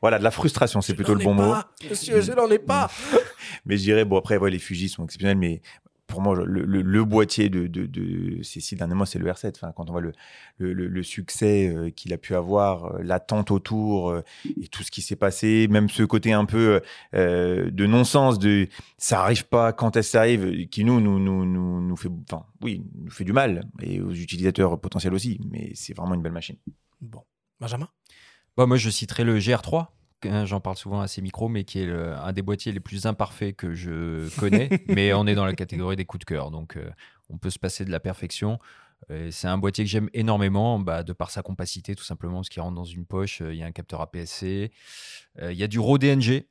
[0.00, 1.54] voilà, de la frustration, c'est plutôt le bon mot.
[1.88, 2.90] Monsieur, je n'en ai pas.
[3.66, 5.60] mais je dirais, bon, après, les Fujis sont exceptionnels, mais
[6.08, 9.50] pour moi, le, boîtier de, de, ces six derniers mois, c'est le R7.
[9.56, 10.12] Enfin, quand on voit le,
[10.58, 14.24] le succès euh, qu'il a pu avoir, euh, l'attente autour euh,
[14.60, 16.80] et tout ce qui s'est passé, même ce côté un peu
[17.12, 21.44] de non-sens, de ça arrive pas quand est-ce que ça arrive, qui nous, nous, nous,
[21.44, 25.38] nous, nous fait, enfin, oui, nous fait du mal et aux utilisateurs potentiels aussi.
[25.50, 26.56] Mais c'est vraiment une belle machine.
[27.02, 27.22] Bon,
[27.60, 27.88] Benjamin?
[28.56, 29.88] Bah, moi, je citerai le GR3 Hein,
[30.44, 33.56] j'en parle souvent à ces micros, mais qui est un des boîtiers les plus imparfaits
[33.56, 34.68] que je connais.
[34.88, 36.90] mais on est dans la catégorie des coups de cœur, donc euh,
[37.30, 38.58] on peut se passer de la perfection.
[39.30, 42.60] c'est un boîtier que j'aime énormément, bah, de par sa compacité, tout simplement, ce qui
[42.60, 43.42] rentre dans une poche.
[43.42, 44.72] Euh, il y a un capteur APS-C,
[45.40, 46.46] euh, il y a du RAW DNG,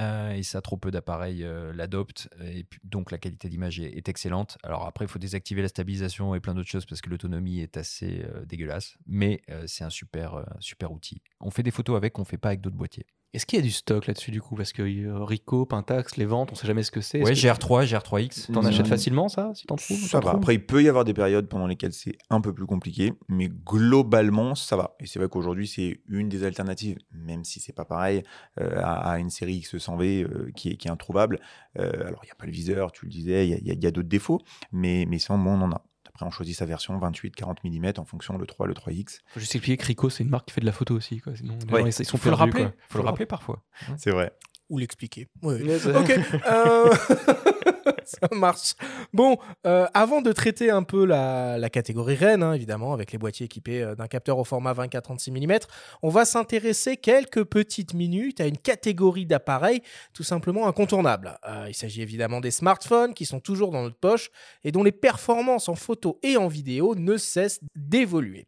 [0.00, 4.58] euh, et ça, trop peu d'appareils euh, l'adoptent, et donc la qualité d'image est, excellente.
[4.62, 7.76] Alors après, il faut désactiver la stabilisation et plein d'autres choses parce que l'autonomie est
[7.76, 11.22] assez euh, dégueulasse, mais c'est un super, super outil.
[11.40, 13.06] On fait des photos avec, on fait pas avec d'autres boîtiers.
[13.32, 14.56] Est-ce qu'il y a du stock là-dessus du coup?
[14.56, 17.22] Parce que euh, Rico, Pentax, les ventes, on sait jamais ce que c'est.
[17.22, 18.52] Ouais, GR3, GR3X.
[18.52, 20.32] T'en achètes facilement ça, si t'en trouves Ça va.
[20.32, 23.48] Après, il peut y avoir des périodes pendant lesquelles c'est un peu plus compliqué, mais
[23.48, 24.96] globalement, ça va.
[24.98, 28.24] Et c'est vrai qu'aujourd'hui, c'est une des alternatives, même si c'est pas pareil,
[28.60, 31.38] euh, à, une série X100V euh, qui, est, qui est introuvable.
[31.76, 34.40] alors, il n'y a pas le viseur, tu le disais, il y a, d'autres défauts,
[34.72, 35.84] mais, mais sans bon, on en a
[36.26, 39.20] on choisit sa version 28-40 mm en fonction le 3, le 3X.
[39.26, 41.20] Faut juste expliquer que Ricoh, c'est une marque qui fait de la photo aussi.
[41.20, 41.36] Quoi.
[41.36, 42.68] Sinon, ils, sont faut le rappeler.
[42.88, 43.62] Faut le rappeler parfois.
[43.96, 44.32] C'est vrai.
[44.68, 45.28] Ou l'expliquer.
[45.42, 46.20] ok.
[46.46, 46.94] Euh,
[48.20, 48.74] ça marche.
[49.12, 53.46] Bon, euh, avant de traiter un peu la, catégorie reine, hein, évidemment, avec les boîtiers
[53.46, 55.58] équipés euh, d'un capteur au format 24-36 mm,
[56.02, 59.82] on va s'intéresser quelques petites minutes à une catégorie d'appareils
[60.12, 61.38] tout simplement incontournable.
[61.68, 64.30] il s'agit évidemment des smartphones qui sont toujours dans notre poche
[64.64, 68.46] et dont les performances en photo et en vidéo ne cessent d'évoluer.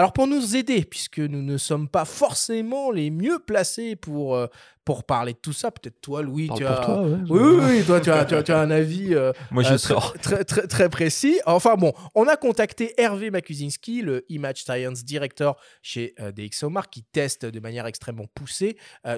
[0.00, 4.46] Alors pour nous aider, puisque nous ne sommes pas forcément les mieux placés pour, euh,
[4.84, 6.88] pour parler de tout ça, peut-être toi Louis, tu as...
[7.28, 10.68] oui, oui, toi tu as, tu as, un avis euh, Moi, je euh, très, très,
[10.68, 11.40] très, précis.
[11.46, 17.44] Enfin bon, on a contacté Hervé Makuzinski, le Image Science Director chez DxOMark, qui teste
[17.44, 18.76] de manière extrêmement poussée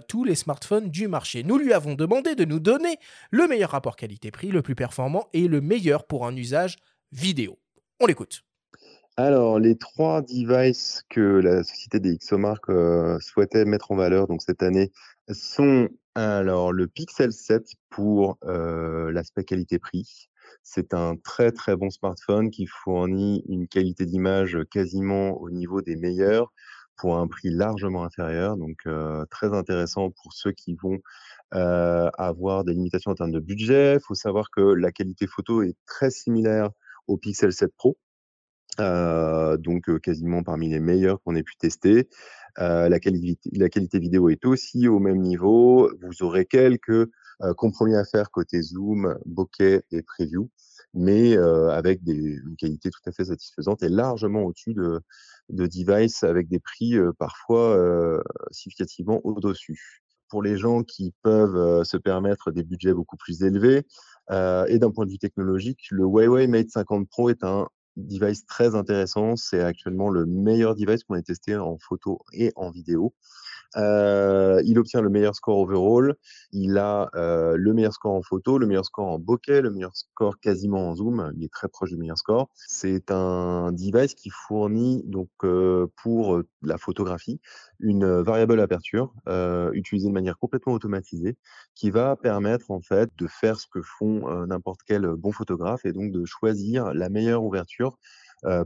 [0.08, 1.42] tous les smartphones du marché.
[1.42, 2.96] Nous lui avons demandé de nous donner
[3.30, 6.78] le meilleur rapport qualité-prix, le plus performant et le meilleur pour un usage
[7.12, 7.58] vidéo.
[8.00, 8.44] On l'écoute.
[9.16, 14.40] Alors, les trois devices que la société des XOMark euh, souhaitait mettre en valeur donc
[14.40, 14.92] cette année
[15.30, 20.28] sont alors le Pixel 7 pour euh, l'aspect qualité-prix.
[20.62, 25.96] C'est un très très bon smartphone qui fournit une qualité d'image quasiment au niveau des
[25.96, 26.52] meilleurs
[26.96, 28.56] pour un prix largement inférieur.
[28.56, 30.98] Donc euh, très intéressant pour ceux qui vont
[31.52, 33.94] avoir des limitations en termes de budget.
[33.96, 36.70] Il faut savoir que la qualité photo est très similaire
[37.08, 37.98] au Pixel 7 Pro
[38.78, 42.08] donc quasiment parmi les meilleurs qu'on ait pu tester.
[42.58, 45.90] la, qualité, vidéo est aussi au même niveau.
[46.02, 47.10] Vous aurez quelques
[47.56, 50.50] compromis à faire côté zoom, bokeh et preview,
[50.94, 55.00] mais avec une qualité tout à fait satisfaisante et largement au-dessus de,
[55.48, 60.02] de devices avec des prix parfois significativement au-dessus.
[60.28, 63.84] Pour les gens qui peuvent se permettre des budgets beaucoup plus élevés,
[64.30, 67.68] et d'un point de vue technologique, le Huawei Mate 50 Pro est un
[68.00, 69.36] device très intéressant.
[69.36, 73.14] C'est actuellement le meilleur device qu'on ait testé en photo et en vidéo.
[73.76, 76.14] Euh, il obtient le meilleur score overall.
[76.52, 79.96] Il a euh, le meilleur score en photo, le meilleur score en bokeh, le meilleur
[79.96, 81.32] score quasiment en zoom.
[81.36, 82.48] Il est très proche du meilleur score.
[82.54, 87.40] C'est un device qui fournit donc euh, pour la photographie
[87.78, 89.14] une variable aperture
[89.72, 91.36] utilisée de manière complètement automatisée
[91.74, 95.92] qui va permettre en fait de faire ce que font n'importe quel bon photographe et
[95.92, 97.96] donc de choisir la meilleure ouverture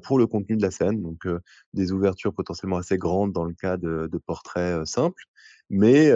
[0.03, 1.03] pour le contenu de la scène.
[1.03, 1.41] Donc, euh,
[1.73, 5.25] des ouvertures potentiellement assez grandes dans le cas de, portraits euh, simples,
[5.71, 6.11] mais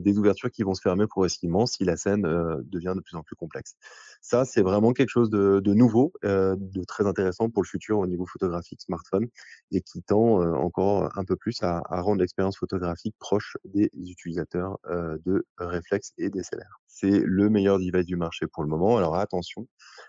[0.00, 2.22] des ouvertures qui vont se fermer progressivement si la scène
[2.64, 3.74] devient de plus en plus complexe.
[4.20, 8.26] Ça, c'est vraiment quelque chose de, nouveau, de très intéressant pour le futur au niveau
[8.26, 9.26] photographique smartphone
[9.70, 14.78] et qui tend encore un peu plus à, rendre l'expérience photographique proche des utilisateurs
[15.24, 16.80] de réflexes et DSLR.
[16.88, 18.96] C'est le meilleur device du marché pour le moment.
[18.96, 19.68] Alors attention,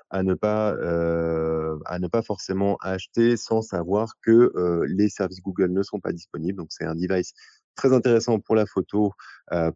[0.09, 5.83] à ne pas, à ne pas forcément acheter sans savoir que les services Google ne
[5.83, 6.57] sont pas disponibles.
[6.57, 7.33] Donc, c'est un device
[7.77, 9.13] très intéressant pour la photo,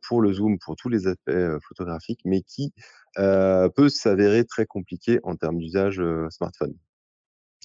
[0.08, 1.32] pour le zoom, pour tous les aspects
[1.68, 2.74] photographiques, mais qui
[3.16, 6.74] peut s'avérer très compliqué en termes d'usage smartphone.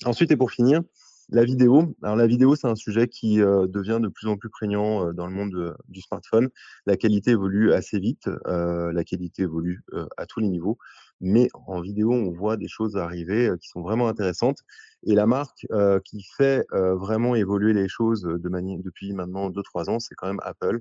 [0.05, 0.83] Ensuite, et pour finir,
[1.31, 1.97] la vidéo.
[2.05, 5.33] Alors la vidéo, c'est un sujet qui devient de plus en plus prégnant dans le
[5.33, 6.51] monde du smartphone.
[6.87, 9.83] La qualité évolue assez vite, la qualité évolue
[10.17, 10.79] à tous les niveaux
[11.21, 14.59] mais en vidéo, on voit des choses arriver qui sont vraiment intéressantes.
[15.05, 15.67] Et la marque
[16.05, 20.41] qui fait vraiment évoluer les choses de manière, depuis maintenant 2-3 ans, c'est quand même
[20.43, 20.81] Apple.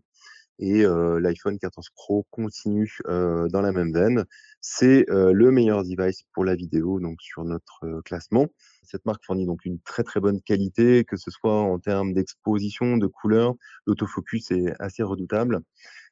[0.58, 4.24] Et l'iPhone 14 Pro continue dans la même veine.
[4.62, 8.48] C'est le meilleur device pour la vidéo, donc sur notre classement.
[8.84, 12.98] Cette marque fournit donc une très très bonne qualité, que ce soit en termes d'exposition,
[12.98, 13.56] de couleur.
[13.86, 15.60] L'autofocus est assez redoutable.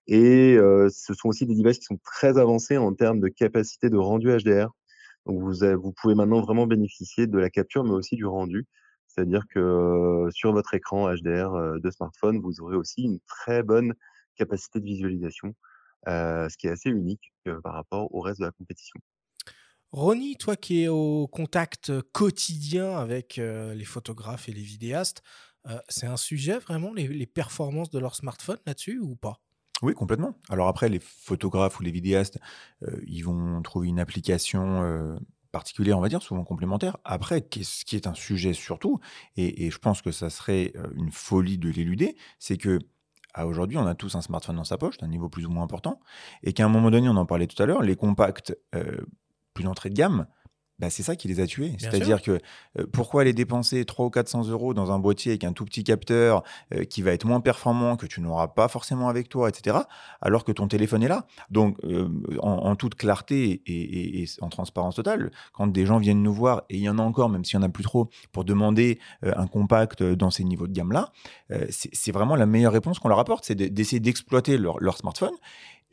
[0.07, 3.97] Et ce sont aussi des devices qui sont très avancés en termes de capacité de
[3.97, 4.69] rendu HDR.
[5.25, 8.67] Donc vous, vous pouvez maintenant vraiment bénéficier de la capture, mais aussi du rendu.
[9.07, 13.93] C'est-à-dire que sur votre écran HDR de smartphone, vous aurez aussi une très bonne
[14.35, 15.53] capacité de visualisation,
[16.07, 17.31] ce qui est assez unique
[17.63, 18.99] par rapport au reste de la compétition.
[19.91, 25.21] Ronnie, toi qui es au contact quotidien avec les photographes et les vidéastes,
[25.87, 29.39] c'est un sujet vraiment, les performances de leur smartphone là-dessus ou pas?
[29.83, 30.33] Oui, complètement.
[30.49, 32.39] Alors après, les photographes ou les vidéastes,
[32.83, 35.17] euh, ils vont trouver une application euh,
[35.51, 36.95] particulière, on va dire, souvent complémentaire.
[37.03, 39.01] Après, ce qui est un sujet surtout,
[39.35, 42.79] et, je pense que ça serait euh, une folie de l'éluder, c'est que
[43.37, 45.99] aujourd'hui, on a tous un smartphone dans sa poche, d'un niveau plus ou moins important,
[46.43, 48.55] et qu'à un moment donné, on en parlait tout à l'heure, les compacts
[49.53, 50.27] plus d'entrée de gamme,
[50.79, 51.73] bah, c'est ça qui les a tués.
[51.77, 52.39] C'est-à-dire que
[52.79, 55.83] euh, pourquoi aller dépenser 300 ou 400 euros dans un boîtier avec un tout petit
[55.83, 56.43] capteur
[56.73, 59.77] euh, qui va être moins performant, que tu n'auras pas forcément avec toi, etc.,
[60.21, 61.27] alors que ton téléphone est là?
[61.51, 62.09] Donc, euh,
[62.39, 66.83] en, toute clarté et, en transparence totale, quand des gens viennent nous voir, et il
[66.83, 70.01] y en a encore, même s'il n'y en a plus trop, pour demander un compact
[70.01, 71.11] dans ces niveaux de gamme-là,
[71.69, 75.35] c'est vraiment la meilleure réponse qu'on leur apporte, c'est d'essayer d'exploiter leur, leur smartphone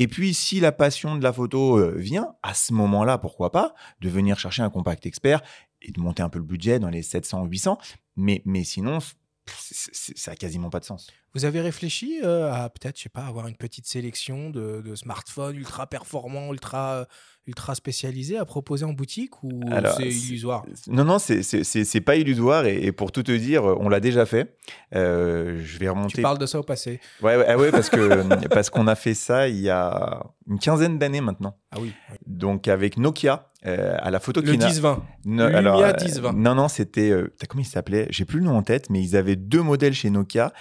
[0.01, 3.75] et puis, si la passion de la photo euh, vient, à ce moment-là, pourquoi pas,
[4.01, 5.43] de venir chercher un compact expert
[5.83, 7.79] et de monter un peu le budget dans les 700, 800.
[8.17, 9.01] Mais, mais sinon,
[9.47, 11.09] ça a quasiment pas de sens.
[11.35, 15.57] Vous avez réfléchi euh, à peut-être, je sais pas, avoir une petite sélection de, smartphones
[15.57, 17.07] ultra performants, ultra
[17.47, 19.61] ultra spécialisés à proposer en boutique ou
[19.97, 20.65] c'est illusoire?
[20.89, 24.57] Non, non, c'est pas illusoire et, pour tout te dire, on l'a déjà fait.
[24.95, 26.17] Euh, je vais remonter.
[26.17, 29.15] Tu parles de ça au passé Ouais, ouais, ouais parce que parce qu'on a fait
[29.15, 31.57] ça il y a une quinzaine d'années maintenant.
[31.73, 31.93] Ah oui.
[32.27, 33.47] Donc avec Nokia.
[33.67, 35.01] Euh, à la photo Le 10-20.
[35.27, 36.25] No, alors, 10-20.
[36.25, 37.13] Euh, non, non, c'était.
[37.47, 38.07] comment il s'appelait?
[38.09, 40.55] J'ai plus le nom en tête, mais ils avaient deux modèles chez Nokia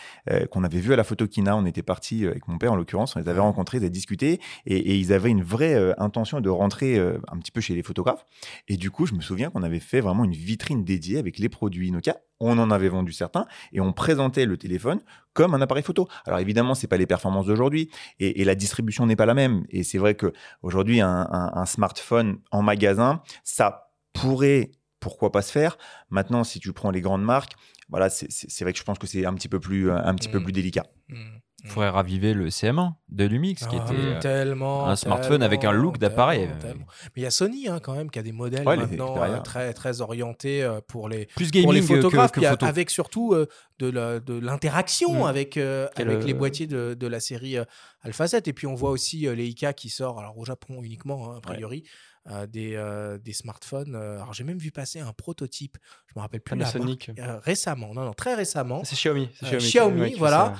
[0.51, 1.55] qu'on avait vu à la photo Kina.
[1.55, 4.41] On était parti avec mon père en l'occurrence, on les avait rencontrés, ils avaient discuté
[4.65, 7.81] et, et ils avaient une vraie intention de rentrer euh, un petit peu chez les
[7.81, 8.23] photographes.
[8.67, 11.49] Et du coup, je me souviens qu'on avait fait vraiment une vitrine dédiée avec les
[11.49, 12.17] produits Nokia.
[12.39, 15.01] On en avait vendu certains et on présentait le téléphone
[15.33, 16.07] comme un appareil photo.
[16.25, 17.89] Alors évidemment, c'est pas les performances d'aujourd'hui
[18.19, 19.65] et, la distribution n'est pas la même.
[19.71, 25.77] Et c'est vrai que aujourd'hui, un, smartphone en magasin, ça pourrait pourquoi pas se faire.
[26.09, 27.53] Maintenant, si tu prends les grandes marques,
[27.89, 30.39] voilà, c'est vrai que je pense que c'est un petit peu plus, un petit peu
[30.39, 30.43] mmh.
[30.43, 30.85] plus délicat.
[31.09, 31.39] Mmh.
[31.63, 35.65] Il faudrait raviver le CM1 de Lumix, qui ah, était euh, tellement, un smartphone avec
[35.65, 36.47] un look d'appareil.
[36.63, 36.75] Mais
[37.17, 40.01] il y a Sony hein, quand même qui a des modèles maintenant euh, très, très
[40.01, 43.35] orientés euh, pour les, Plus gaming les photographes, que, avec surtout
[43.79, 45.27] de l'interaction mm.
[45.27, 47.57] avec, avec les boîtiers de, de, la série
[48.01, 48.47] Alpha 7.
[48.47, 51.83] Et puis on voit aussi Leica qui sort, alors au Japon uniquement, hein, a priori.
[52.31, 53.95] Euh, des, euh, des, smartphones.
[53.95, 55.77] Euh, alors j'ai même vu passer un prototype,
[56.07, 57.11] je me rappelle plus la marque,
[57.43, 58.83] récemment, non non très récemment.
[58.83, 59.29] C'est Xiaomi.
[59.41, 60.53] Xiaomi, Xiaomi voilà,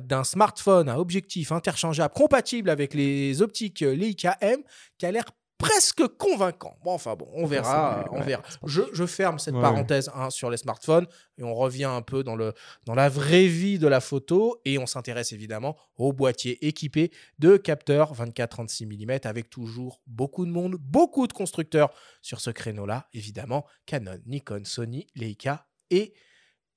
[0.00, 4.60] d'un smartphone à objectif interchangeable compatible avec les optiques Leica M
[4.96, 5.24] qui a l'air
[5.60, 6.76] presque convaincant.
[6.82, 8.04] Bon, enfin bon, on verra.
[8.10, 8.42] on verra.
[8.64, 11.06] Je, ferme cette parenthèse hein, sur les smartphones
[11.38, 12.54] et on revient un peu dans, le,
[12.86, 17.56] dans la vraie vie de la photo et on s'intéresse évidemment aux boîtiers équipés de
[17.56, 21.90] capteurs 24-36 mm avec toujours beaucoup de monde, beaucoup de constructeurs
[22.22, 23.66] sur ce créneau-là, évidemment.
[23.84, 26.14] Canon, Nikon, Sony, Leica et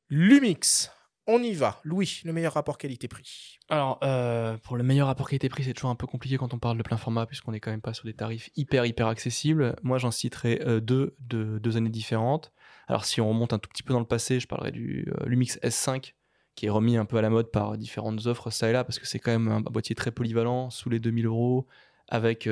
[0.09, 0.91] Lumix.
[1.25, 1.79] On y va.
[1.83, 3.59] Louis, le meilleur rapport qualité-prix.
[3.69, 6.77] Alors, euh, pour le meilleur rapport qualité-prix, c'est toujours un peu compliqué quand on parle
[6.77, 9.77] de plein format, puisqu'on n'est quand même pas sur des tarifs hyper, hyper accessibles.
[9.83, 12.51] Moi, j'en citerai euh, deux de deux années différentes.
[12.87, 15.25] Alors, si on remonte un tout petit peu dans le passé, je parlerai du euh,
[15.25, 16.13] Lumix S5,
[16.55, 18.99] qui est remis un peu à la mode par différentes offres, ça et là, parce
[18.99, 21.67] que c'est quand même un boîtier très polyvalent, sous les 2000 euros,
[22.09, 22.49] avec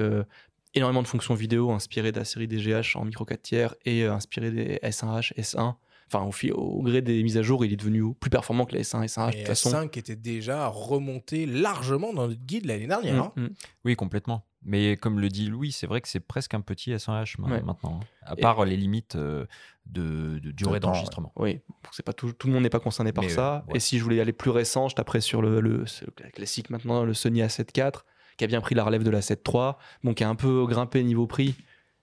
[0.73, 4.49] énormément de fonctions vidéo inspirées de la série DGH en micro 4 tiers et inspirées
[4.49, 5.75] des S1H, S1
[6.11, 8.81] enfin au, au, gré des mises à jour, il est devenu plus performant que la
[8.81, 13.15] S1 S1 de S5 était déjà remonté largement dans notre guide l'année dernière.
[13.15, 13.33] Mm, hein.
[13.35, 13.47] mm.
[13.85, 14.45] Oui, complètement.
[14.63, 18.05] Mais comme le dit Louis, c'est vrai que c'est presque un petit S1H maintenant, hein.
[18.21, 19.45] à part les limites euh,
[19.87, 21.31] de, durée d'enregistrement.
[21.35, 23.65] Oui, c'est pas tout, tout, le monde n'est pas concerné par ça.
[23.73, 25.85] Et si je voulais aller plus récent, je taperais sur le, le,
[26.33, 28.03] classique maintenant, le Sony A7 IV,
[28.37, 29.71] qui a bien pris la relève de la 7 III,
[30.03, 31.55] bon, qui a un peu grimpé niveau prix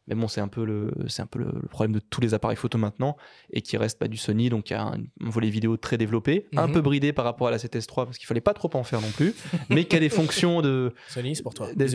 [0.09, 2.57] mais bon, c'est un peu le, c'est un peu le, problème de tous les appareils
[2.57, 3.17] photo maintenant
[3.53, 6.47] et qui reste pas du Sony, donc il y a un, volet vidéo très développé,
[6.57, 6.73] un mhm.
[6.73, 9.11] peu bridé par rapport à la 7S3 parce qu'il fallait pas trop en faire non
[9.11, 9.35] plus,
[9.69, 11.69] mais qui a des fonctions de Sony, c'est pour toi.
[11.75, 11.95] Des,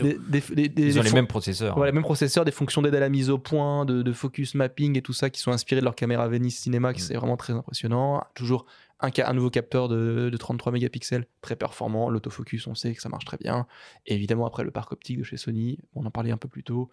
[0.76, 1.74] Ils ont les mêmes processeurs.
[1.74, 4.96] Voilà, les mêmes processeurs, des fonctions d'aide à la mise au point, de, focus mapping
[4.96, 7.04] et tout ça qui sont inspirés de leur caméra Venice Cinema, qui mm.
[7.04, 8.22] c'est vraiment très impressionnant.
[8.34, 8.64] Toujours
[9.00, 12.08] un, un, nouveau capteur de, 33 mégapixels très performant.
[12.08, 13.66] L'autofocus, on sait que ça marche très bien.
[14.06, 16.62] Et évidemment, après, le parc optique de chez Sony, on en parlait un peu plus
[16.62, 16.90] tôt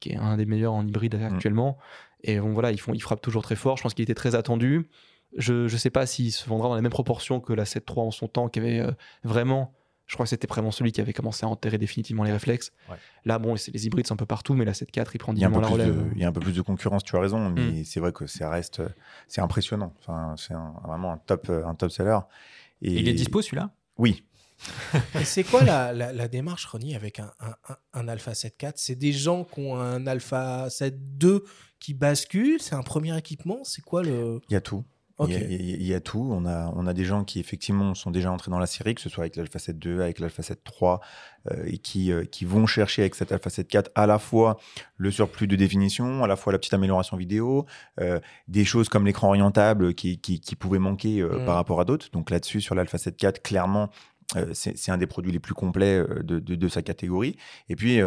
[0.00, 1.34] qui est un des meilleurs en hybride mm.
[1.34, 1.78] actuellement.
[2.22, 3.76] Et bon, voilà, ils, font, ils frappent toujours très fort.
[3.76, 4.88] Je pense qu'il était très attendu.
[5.36, 8.10] Je ne sais pas s'il se vendra dans les mêmes proportions que la 7.3 en
[8.10, 8.92] son temps, qui avait euh,
[9.24, 9.72] vraiment.
[10.06, 12.72] Je crois que c'était vraiment celui qui avait commencé à enterrer définitivement les réflexes.
[13.24, 16.10] Là, bon, les hybrides sont un peu partout, mais la 7.4, il prend la relève.
[16.14, 17.84] il y a un peu plus de concurrence, tu as raison, mais mm.
[17.84, 18.82] c'est vrai que ça reste.
[19.28, 19.94] C'est impressionnant.
[20.00, 20.52] Enfin, c'est
[20.84, 22.18] vraiment un top, un top seller.
[22.82, 22.92] Et...
[22.92, 23.70] Il est dispo celui-là?
[23.96, 24.24] Oui,
[25.20, 27.54] Et c'est quoi la, la, démarche, Ronnie, avec un, un,
[27.92, 31.42] un Alpha 7.4 C'est des gens qui ont un Alpha 7.2
[31.80, 34.40] qui basculent C'est un premier équipement C'est quoi le.
[34.48, 34.84] Il y a tout.
[35.28, 36.28] Il, y a, tout.
[36.32, 39.00] On a, on a des gens qui, effectivement, sont déjà entrés dans la série, que
[39.00, 40.98] ce soit avec l'Alpha 7.2, avec l'Alpha 7.3,
[41.50, 44.58] euh, et qui, euh, qui vont chercher avec cet Alpha 7.4 à la fois
[44.96, 47.64] le surplus de définition, à la fois la petite amélioration vidéo,
[48.00, 51.44] euh, des choses comme l'écran orientable qui, qui, qui pouvaient manquer mm.
[51.44, 52.10] par rapport à d'autres.
[52.12, 53.90] Donc là-dessus, sur l'Alpha 7.4, clairement,
[54.52, 57.36] c'est un des produits les plus complets de, de, sa catégorie.
[57.68, 58.00] Et puis,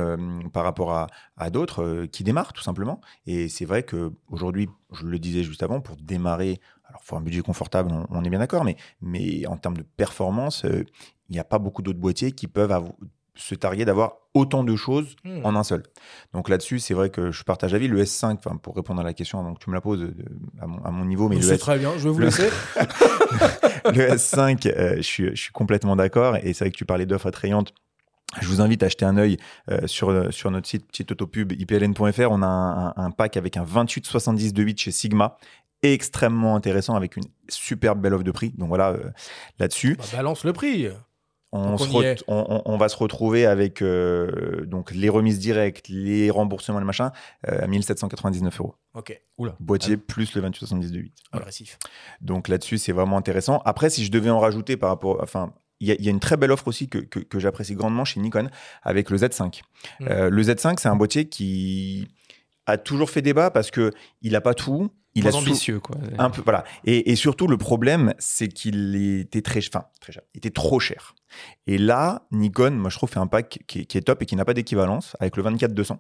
[0.54, 1.08] par rapport
[1.38, 3.02] à, d'autres qui démarrent tout simplement.
[3.26, 7.22] Et c'est vrai qu'aujourd'hui, je le disais juste avant, pour démarrer, alors il faut un
[7.22, 8.66] budget confortable, on, est bien d'accord,
[9.02, 10.66] mais, en termes de performance,
[11.30, 12.72] il n'y a pas beaucoup d'autres boîtiers qui peuvent
[13.38, 15.42] se targuer d'avoir autant de choses hmm.
[15.44, 15.84] en un seul.
[16.34, 17.88] Donc là-dessus, c'est vrai que je partage la vie.
[17.88, 20.08] Le S5, pour répondre à la question avant que tu me la poses
[20.62, 22.50] à, mon, niveau, mais c'est très bien, je vais vous laisser.
[23.86, 26.38] le S5, euh, je, suis, je suis complètement d'accord.
[26.38, 27.74] Et c'est vrai que tu parlais d'offres attrayantes.
[28.42, 29.38] Je vous invite à jeter un œil
[29.72, 32.30] euh, sur, sur notre site, petite autopub, ipln.fr.
[32.30, 35.38] On a un, pack avec un 28-70 de 8 chez Sigma
[35.84, 38.52] extrêmement intéressant avec une superbe belle offre de prix.
[38.58, 39.12] Donc voilà, euh,
[39.60, 39.96] là-dessus.
[39.96, 40.90] Bah, balance le prix.
[41.52, 47.12] On, va se retrouver avec euh, donc les remises directes, les remboursements, les machins,
[47.48, 48.76] euh, à 1799 euros.
[48.94, 49.20] Ok.
[49.38, 49.56] Oula.
[49.60, 51.14] Boîtier plus le 2878.
[51.32, 51.80] Agressif.
[52.22, 53.62] Donc là-dessus, c'est vraiment intéressant.
[53.66, 55.20] Après, si je devais en rajouter par rapport.
[55.22, 58.50] Enfin, il y, a une très belle offre aussi que, que, j'apprécie grandement chez Nikon
[58.82, 59.62] avec le Z5.
[60.00, 60.08] Hmm.
[60.10, 62.08] Euh, le Z5, c'est un boîtier qui
[62.68, 63.92] a toujours fait débat parce que
[64.22, 65.96] il n'a pas tout, il est ambitieux, quoi.
[66.20, 66.64] Un peu, voilà.
[66.86, 70.22] Et, surtout, le problème, c'est qu'il était très, enfin, très cher.
[70.36, 71.16] Il était trop cher.
[71.66, 74.46] Et là, Nikon, moi, je trouve, fait un pack qui, est top et qui n'a
[74.46, 75.98] pas d'équivalence avec le 24-200.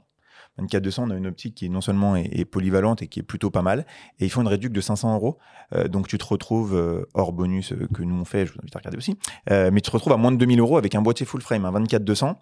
[0.60, 3.62] 24-200, on a une optique qui non seulement est, polyvalente et qui est plutôt pas
[3.62, 3.86] mal.
[4.20, 5.38] Et ils font une réduction de 500 euros.
[5.74, 8.60] Euh, donc, tu te retrouves, euh, hors bonus euh, que nous on fait, je vous
[8.60, 9.18] invite à regarder aussi,
[9.49, 11.72] mais tu te retrouves à moins de 2000 euros avec un boîtier full frame, un
[11.72, 12.36] 24-200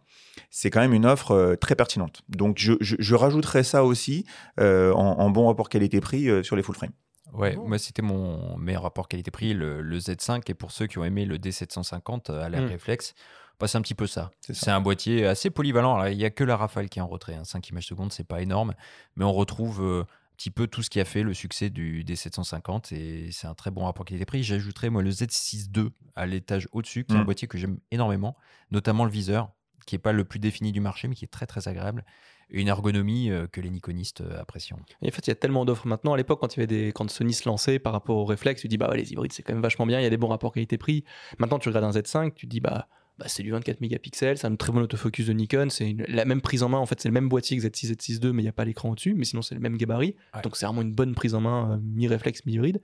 [0.49, 2.21] c'est quand même une offre très pertinente.
[2.27, 4.25] Donc je, je, rajouterai ça aussi
[4.57, 6.91] en, bon rapport qualité-prix sur les full frame.
[7.33, 10.41] Ouais, moi c'était mon meilleur rapport qualité-prix, le, Z5.
[10.47, 12.65] Et pour ceux qui ont aimé le D750 à la mmh.
[12.65, 13.15] réflexe,
[13.59, 14.31] bah, c'est un petit peu ça.
[14.41, 16.05] C'est un boîtier assez polyvalent.
[16.05, 17.37] il n'y a que la Rafale qui est en retrait.
[17.43, 17.61] 5 hein.
[17.71, 18.73] images secondes, c'est pas énorme.
[19.15, 22.03] Mais on retrouve euh, un petit peu tout ce qui a fait le succès du
[22.03, 24.43] D750 et c'est un très bon rapport qualité-prix.
[24.43, 27.25] J'ajouterais moi le Z6 II à l'étage au-dessus, qui est un mmh.
[27.25, 28.35] boîtier que j'aime énormément,
[28.71, 29.51] notamment le viseur,
[29.85, 32.03] qui n'est pas le plus défini du marché, mais qui est très très agréable.
[32.51, 34.77] Et une ergonomie euh, que les Nikonistes euh, apprécient.
[34.77, 36.13] en fait, il y a tellement d'offres maintenant.
[36.13, 36.91] À l'époque, quand, il y avait des...
[36.91, 39.53] quand Sony se lançait par rapport au réflexe, tu dis bah les hybrides c'est quand
[39.53, 41.05] même vachement bien, il y a des bons rapports qualité-prix.
[41.39, 42.87] Maintenant, tu regardes un Z5, tu dis bah
[43.17, 46.41] bah, c'est du 24 mégapixels, c'est un très bon autofocus de Nikon, c'est la même
[46.41, 48.45] prise en main, en fait c'est le même boîtier que Z6, Z6 II, mais il
[48.45, 50.93] n'y a pas l'écran au-dessus, mais sinon c'est le même gabarit, donc c'est vraiment une
[50.93, 52.81] bonne prise en main euh, mi-réflexe, mi-hybride.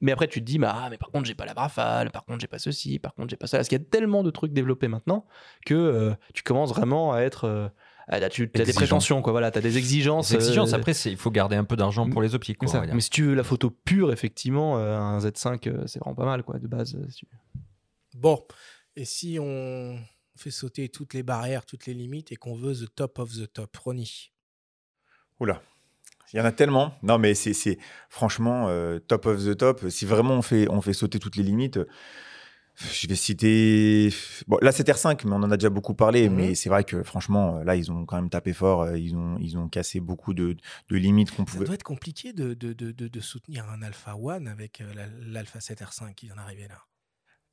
[0.00, 2.24] Mais après tu te dis, bah, ah, mais par contre j'ai pas la Rafale, par
[2.24, 4.30] contre j'ai pas ceci, par contre j'ai pas ça, parce qu'il y a tellement de
[4.30, 5.26] trucs développés maintenant
[5.64, 7.44] que euh, tu commences vraiment à être...
[7.44, 7.68] Euh,
[8.30, 9.32] tu as des prétentions, quoi.
[9.32, 10.30] Voilà, tu as des exigences.
[10.30, 10.72] Des exigences.
[10.72, 12.56] Après, il faut garder un peu d'argent pour les optiques.
[12.62, 16.58] mais si tu veux la photo pure, effectivement, un Z5, c'est vraiment pas mal, quoi,
[16.58, 16.96] de base.
[18.14, 18.42] Bon,
[18.98, 19.96] et si on
[20.36, 23.50] fait sauter toutes les barrières, toutes les limites et qu'on veut the top of the
[23.52, 24.32] top, Ronnie?
[25.38, 25.62] Oula,
[26.32, 26.98] il y en a tellement.
[27.04, 27.78] Non, mais c'est
[28.08, 29.88] franchement euh, top of the top.
[29.88, 31.78] Si vraiment on fait, on fait sauter toutes les limites,
[32.74, 34.12] je vais citer.
[34.48, 36.28] Bon, là, c'est R5, mais on en a déjà beaucoup parlé.
[36.28, 38.82] Mmh mais c'est vrai que franchement, là, ils ont quand même tapé fort.
[38.82, 40.56] Euh, ils ont, ils ont cassé beaucoup de,
[40.88, 41.60] de limites qu'on pouvait.
[41.60, 46.14] Ça doit être compliqué de, de, de, soutenir un Alpha One avec euh, l'Alpha 7R5
[46.16, 46.82] qui vient d'arriver là.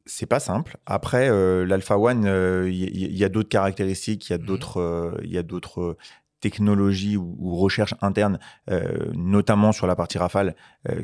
[0.08, 0.78] C'est pas simple.
[0.86, 5.18] Après, euh, l'Alpha One, il euh, y, a d'autres caractéristiques, il y a d'autres, euh,
[5.24, 5.98] il y a d'autres
[6.42, 8.38] technologies ou, recherches internes,
[9.16, 10.56] notamment sur la partie rafale,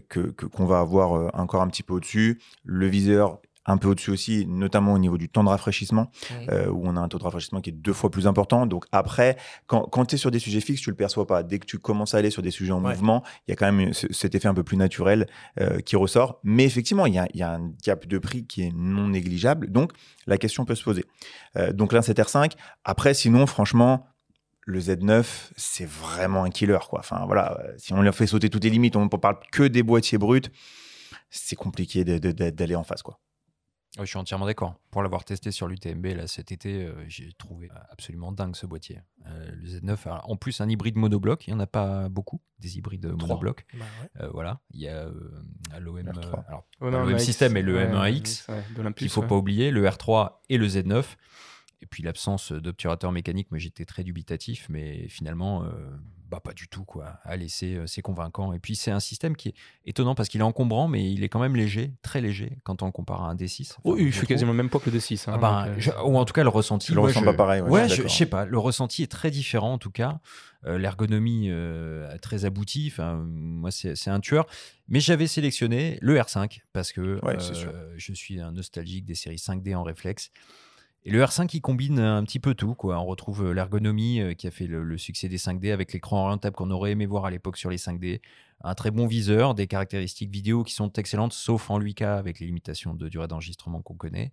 [0.08, 2.40] que qu'on va avoir encore un petit peu au-dessus.
[2.64, 6.12] Le viseur un peu au-dessus aussi, notamment au niveau du temps de rafraîchissement,
[6.50, 8.66] euh, où on a un taux de rafraîchissement qui est deux fois plus important.
[8.66, 9.38] Donc après,
[9.68, 11.44] quand, quand tu es sur des sujets fixes, tu le perçois pas.
[11.44, 13.72] Dès que tu commences à aller sur des sujets en mouvement, il y a quand
[13.72, 15.28] même cet effet un peu plus naturel
[15.60, 16.40] euh, qui ressort.
[16.44, 19.72] Mais effectivement, il y a, y a, un gap de prix qui est non négligeable.
[19.72, 19.92] Donc
[20.26, 21.06] la question peut se poser.
[21.58, 22.54] Euh, donc là, c'est R5.
[22.84, 24.08] Après, sinon, franchement,
[24.66, 26.80] le Z9, c'est vraiment un killer.
[26.90, 27.00] Quoi.
[27.00, 29.84] Enfin, voilà, si on leur fait sauter toutes les limites, on ne parle que des
[29.84, 30.42] boîtiers bruts,
[31.30, 33.02] c'est compliqué d'aller en face.
[33.02, 33.20] quoi
[34.00, 34.76] je suis entièrement d'accord.
[34.90, 39.02] Pour l'avoir testé sur l'UTMB là, cet été, euh, j'ai trouvé absolument dingue ce boîtier.
[39.28, 42.78] Euh, le Z9, en plus un hybride monobloc, il n'y en a pas beaucoup, des
[42.78, 43.66] hybrides monobloc.
[43.74, 43.86] Bah
[44.22, 45.08] euh, voilà, il y a
[45.80, 45.98] l'OM,
[46.80, 48.46] alors, système et le M1X,
[48.96, 51.04] qu'il ne faut pas oublier, le R3 et le Z9.
[51.84, 55.66] Et puis l'absence d'obturateur mécanique, moi j'étais très dubitatif, mais finalement,
[56.32, 57.20] bah, pas du tout, quoi.
[57.26, 58.54] Allez, c'est, c'est convaincant.
[58.54, 59.54] Et puis, c'est un système qui est
[59.86, 62.86] étonnant parce qu'il est encombrant, mais il est quand même léger, très léger quand on
[62.86, 63.76] le compare à un D6.
[63.84, 65.30] oui, il fait quasiment le même poids que le D6.
[65.30, 66.94] Hein, ah ben, euh, ou en tout cas, le ressenti.
[66.94, 67.62] le ressent pas pareil.
[67.62, 68.46] Ouais, je, sais pas.
[68.46, 70.22] Le ressenti est très différent, en tout cas.
[70.66, 72.90] Euh, l'ergonomie euh, très aboutie.
[72.92, 74.48] Enfin, moi, c'est, c'est un tueur.
[74.88, 77.20] Mais j'avais sélectionné le R5 parce que
[77.98, 80.32] je suis un nostalgique des séries 5D en réflexe.
[81.04, 82.76] Et le R5, il combine un petit peu tout.
[82.76, 83.00] Quoi.
[83.00, 86.56] On retrouve euh, l'ergonomie euh, qui a fait le, succès des 5D avec l'écran orientable
[86.56, 88.22] qu'on aurait aimé voir à l'époque sur les 5D.
[88.64, 92.46] Un très bon viseur, des caractéristiques vidéo qui sont excellentes, sauf en 8K avec les
[92.46, 94.32] limitations de durée d'enregistrement qu'on connaît.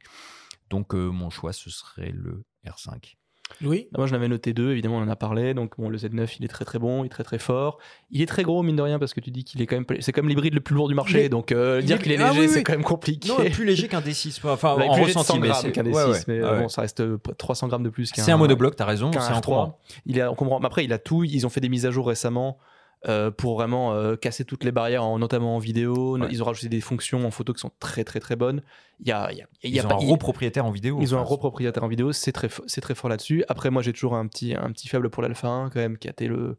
[0.69, 3.18] Donc mon choix, ce serait le R5.
[3.63, 3.89] Oui.
[3.97, 5.55] Moi, je l'avais noté deux, évidemment, on en a parlé.
[5.55, 7.79] Donc, bon, le Z9, il est très très bon, il est très très fort.
[8.11, 9.87] Il est très gros, mine de rien, parce que tu dis qu'il est quand même.
[10.01, 11.29] C'est comme l'hybride le plus lourd du marché.
[11.29, 13.29] Donc, euh, dire qu'il est ah léger, c'est quand même compliqué.
[13.29, 14.41] Non, plus léger qu'un D6.
[14.45, 16.25] Enfin, en ressenti, mais c'est qu'un D6.
[16.29, 17.03] Mais bon, ça reste
[17.37, 18.23] 300 euh, grammes de plus qu'un.
[18.23, 19.79] C'est un monobloc, t'as raison, c'est en 3.
[20.07, 20.61] Il a, on comprend.
[20.61, 21.25] Après, il a tout.
[21.25, 22.59] Ils ont fait des mises à jour récemment.
[23.07, 26.19] Euh, pour vraiment euh, casser toutes les barrières, notamment en vidéo.
[26.31, 28.61] Ils ont rajouté des fonctions en photo qui sont très très très bonnes.
[28.99, 30.73] Il y a, il y a, il y a ils ont un gros propriétaire en
[30.73, 30.99] vidéo.
[31.01, 33.45] Ils ont un gros propriétaire en vidéo, c'est très, c'est très fort là-dessus.
[33.49, 36.09] Après, moi j'ai toujours un petit, un petit faible pour l'Alpha 1 quand même, qui
[36.09, 36.59] a été le,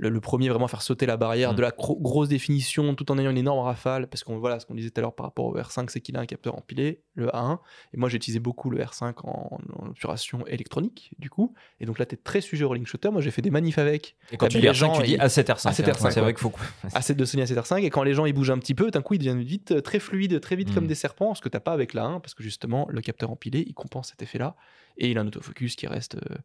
[0.00, 1.56] le, premier vraiment à faire sauter la barrière mm.
[1.56, 4.74] de la grosse définition tout en ayant une énorme rafale parce qu'on voilà ce qu'on
[4.74, 7.28] disait tout à l'heure par rapport au R5 c'est qu'il a un capteur empilé le
[7.28, 7.58] A1
[7.92, 11.54] et moi j'ai utilisé beaucoup le R5 en, obturation électronique du coup.
[11.80, 13.10] Et donc là tu es très sujet au rolling shutter.
[13.10, 14.16] Moi j'ai fait des manifs avec.
[14.32, 16.52] Et quand tu dis R5 tu dis A7R5 A7R5 c'est vrai qu'il faut
[16.88, 19.14] A7 de Sony A7R5 et quand les gens ils bougent un petit peu d'un coup
[19.14, 20.88] ils deviennent vite euh, très fluides très vite comme mm.
[20.88, 23.64] des serpents ce que t'as pas avec la 1 parce que justement le capteur empilé
[23.66, 24.56] il compense cet effet là
[24.96, 26.36] et il a un autofocus qui reste euh,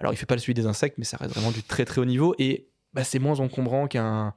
[0.00, 2.00] alors il fait pas le suivi des insectes mais ça reste vraiment du très très
[2.00, 2.34] haut niveau.
[2.38, 4.34] Et bah, c'est moins encombrant qu'un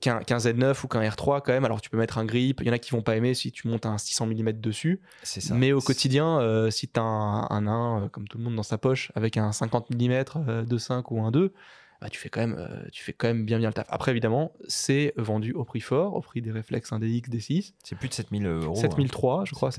[0.00, 1.64] qu'un Z9 ou qu'un R3 quand même.
[1.64, 3.50] Alors tu peux mettre un grip, il y en a qui vont pas aimer si
[3.50, 5.00] tu montes un 600 mm dessus.
[5.24, 5.54] Ça.
[5.54, 8.54] Mais au quotidien, euh, si tu as un, un 1 euh, comme tout le monde
[8.54, 11.52] dans sa poche avec un 50 mm de 5 ou un 2,
[12.00, 13.86] bah, tu, fais quand même, euh, tu fais quand même bien bien le taf.
[13.90, 17.72] Après, évidemment, c'est vendu au prix fort, au prix des réflexes 1DX, D6.
[17.82, 18.76] C'est plus de 7000 euros.
[18.76, 19.44] 7003, hein.
[19.44, 19.70] je crois.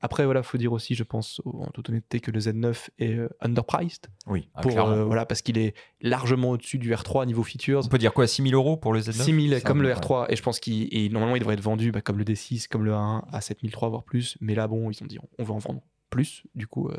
[0.00, 3.28] Après, voilà, faut dire aussi, je pense, en toute honnêteté, que le Z9 est euh,
[3.40, 4.08] underpriced.
[4.26, 7.82] Oui, ah, pour, euh, voilà, parce qu'il est largement au-dessus du R3 niveau features.
[7.84, 10.26] On peut dire quoi 6000 euros pour le Z9 6000 comme le R3.
[10.30, 12.92] Et je pense qu'il normalement, il devrait être vendu bah, comme le D6, comme le
[12.92, 14.36] A1 à 7003, voire plus.
[14.40, 16.42] Mais là, bon, ils ont dit, on, veut en vendre plus.
[16.56, 16.90] Du coup,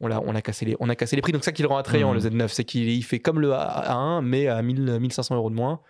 [0.00, 1.32] on a, on a, cassé, les, on a cassé les prix.
[1.32, 2.26] Donc, ça qui le rend attrayant, le mmh.
[2.26, 5.80] Z9, c'est qu'il fait comme le A1, mais à 1000, 1500 euros de moins.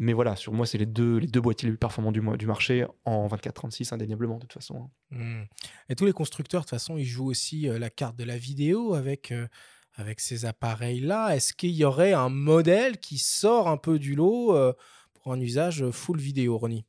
[0.00, 2.46] Mais voilà, sur moi, c'est les deux, les deux boîtiers les plus performants du, du
[2.46, 4.90] marché en 24-36, indéniablement, de toute façon.
[5.10, 5.42] Mmh.
[5.88, 8.38] Et tous les constructeurs, de toute façon, ils jouent aussi euh, la carte de la
[8.38, 9.48] vidéo avec, euh,
[9.96, 11.34] avec ces appareils-là.
[11.34, 14.72] Est-ce qu'il y aurait un modèle qui sort un peu du lot euh,
[15.14, 16.84] pour un usage full vidéo, Ronnie?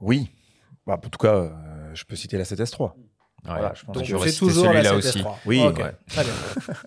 [0.00, 0.28] Oui.
[0.86, 1.52] Bah, en tout cas,
[1.94, 2.94] je peux citer la 7S3.
[3.44, 5.22] Voilà, je pense Donc, que toujours la aussi.
[5.46, 5.62] Oui,
[6.08, 6.32] très bien.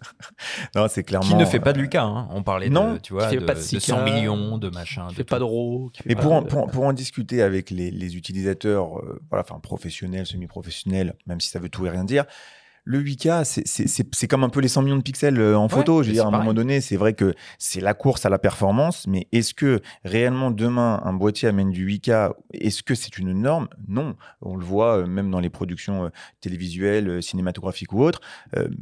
[0.75, 1.27] non, c'est clairement.
[1.27, 2.03] Qui ne fait pas de Lucas.
[2.03, 2.27] Hein.
[2.31, 5.07] On parlait non, de, tu vois, de, pas de, 100 millions, de machin.
[5.09, 5.91] Qui fait pas de RAW.
[6.05, 11.15] Mais pour, en, pour, en discuter avec les, les utilisateurs, euh, voilà, enfin professionnels, semi-professionnels,
[11.25, 12.25] même si ça veut tout et rien dire,
[12.83, 16.01] le 8K, c'est comme un peu les 100 millions de pixels euh, en photo.
[16.01, 18.39] Je veux dire, à un moment donné, c'est vrai que c'est la course à la
[18.39, 23.33] performance, mais est-ce que réellement demain, un boîtier amène du 8K Est-ce que c'est une
[23.33, 23.67] norme?
[23.87, 24.15] Non.
[24.41, 26.09] On le voit euh, même dans les productions euh,
[26.39, 28.21] télévisuelles, cinématographiques ou autres.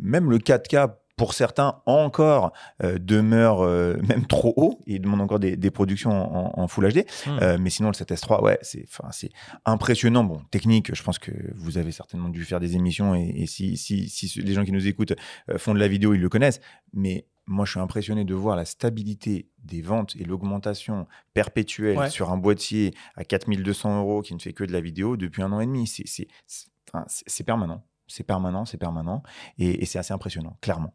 [0.02, 5.38] Même le 4K pour certains encore euh, demeure euh, même trop haut et demande encore
[5.38, 7.06] des, productions en, Full HD.
[7.26, 7.40] Hmm.
[7.42, 9.30] Euh, mais sinon, le 7S3, ouais, c'est c'est
[9.66, 10.24] impressionnant.
[10.24, 14.08] Bon, technique, je pense que vous avez certainement dû faire des émissions et, si, si,
[14.08, 15.14] si, les gens qui nous écoutent
[15.58, 16.62] font de la vidéo, ils le connaissent.
[16.94, 22.32] Mais moi, je suis impressionné de voir la stabilité des ventes et l'augmentation perpétuelle sur
[22.32, 25.60] un boîtier à 4200 euros qui ne fait que de la vidéo depuis un an
[25.60, 25.86] et demi.
[25.86, 29.24] C'est permanent c'est permanent, c'est permanent,
[29.58, 30.94] et, c'est assez impressionnant, clairement.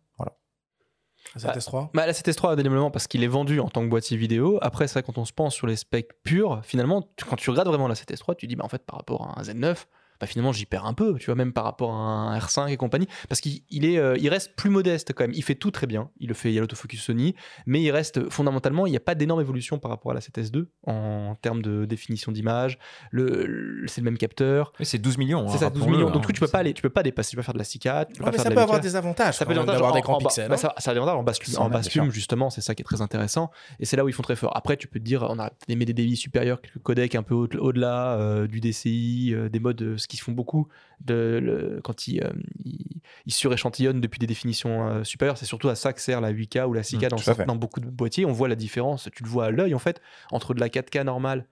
[1.43, 4.59] La 7S3 bah, La 7S3, indéniablement, parce qu'il est vendu en tant que boîtier vidéo.
[4.63, 7.89] Après, ça, quand on se pense sur les specs purs, finalement, quand tu regardes vraiment
[7.89, 9.77] la 7S3, tu dis, bah, en fait, par rapport à un Z9,
[10.21, 12.77] bah, finalement j'y perds un peu, tu vois, même par rapport à un R5 et
[12.77, 15.35] compagnie, parce qu'il est, euh, il reste plus modeste quand même.
[15.35, 17.35] Il fait tout très bien, il le fait, il y a l'autofocus Sony,
[17.67, 20.67] mais il reste fondamentalement, il n'y a pas d'énorme évolution par rapport à la 7S2
[20.87, 22.79] en termes de définition d'image.
[23.11, 24.73] Le, c'est le même capteur.
[24.81, 25.49] c'est 12 millions.
[25.49, 26.11] C'est ça, 12 millions.
[26.11, 28.07] Donc tu peux pas aller, tu peux pas dépasser, tu peux faire de la 6K,
[28.09, 29.35] tu peux pas faire ça peut avoir des avantages.
[29.37, 30.49] Ça peut avoir des grands pixels.
[30.49, 33.03] Bah, ça, a des avantages en basse, en basse justement, c'est ça qui est très
[33.03, 33.51] intéressant.
[33.81, 34.57] Et c'est là où ils font très fort.
[34.57, 37.35] Après, tu peux te dire, on a des, des débits supérieurs, quelques codecs un peu
[37.35, 40.69] au-delà, euh, du DCI, euh, des modes, ce qu'ils font beaucoup
[41.01, 42.33] de, quand euh,
[42.65, 45.39] il, suréchantillonne depuis des définitions euh, supérieures.
[45.39, 47.07] C'est surtout à ça que sert la 8K ou la 6K
[47.43, 48.27] mmh, dans, beaucoup de boîtiers.
[48.27, 51.05] On voit la différence, tu le vois à l'œil en fait, entre de la 4K
[51.05, 51.47] normale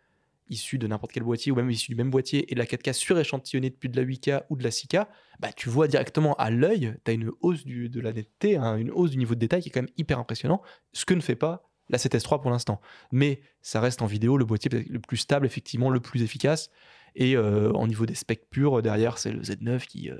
[0.51, 2.93] issue de n'importe quel boîtier ou même issue du même boîtier et de la 4K
[2.93, 5.07] suréchantillonnée depuis de la 8K ou de la 6K,
[5.41, 8.77] bah, tu vois directement à l'œil, tu as une hausse du, de la netteté, hein,
[8.77, 10.61] une hausse du niveau de détail qui est quand même hyper impressionnant,
[10.93, 12.81] ce que ne fait pas la 7S3 pour l'instant.
[13.13, 16.71] Mais ça reste en vidéo le boîtier le plus stable, effectivement, le plus efficace.
[17.15, 20.17] Et euh, au niveau des specs purs, derrière, c'est le Z9 qui, euh,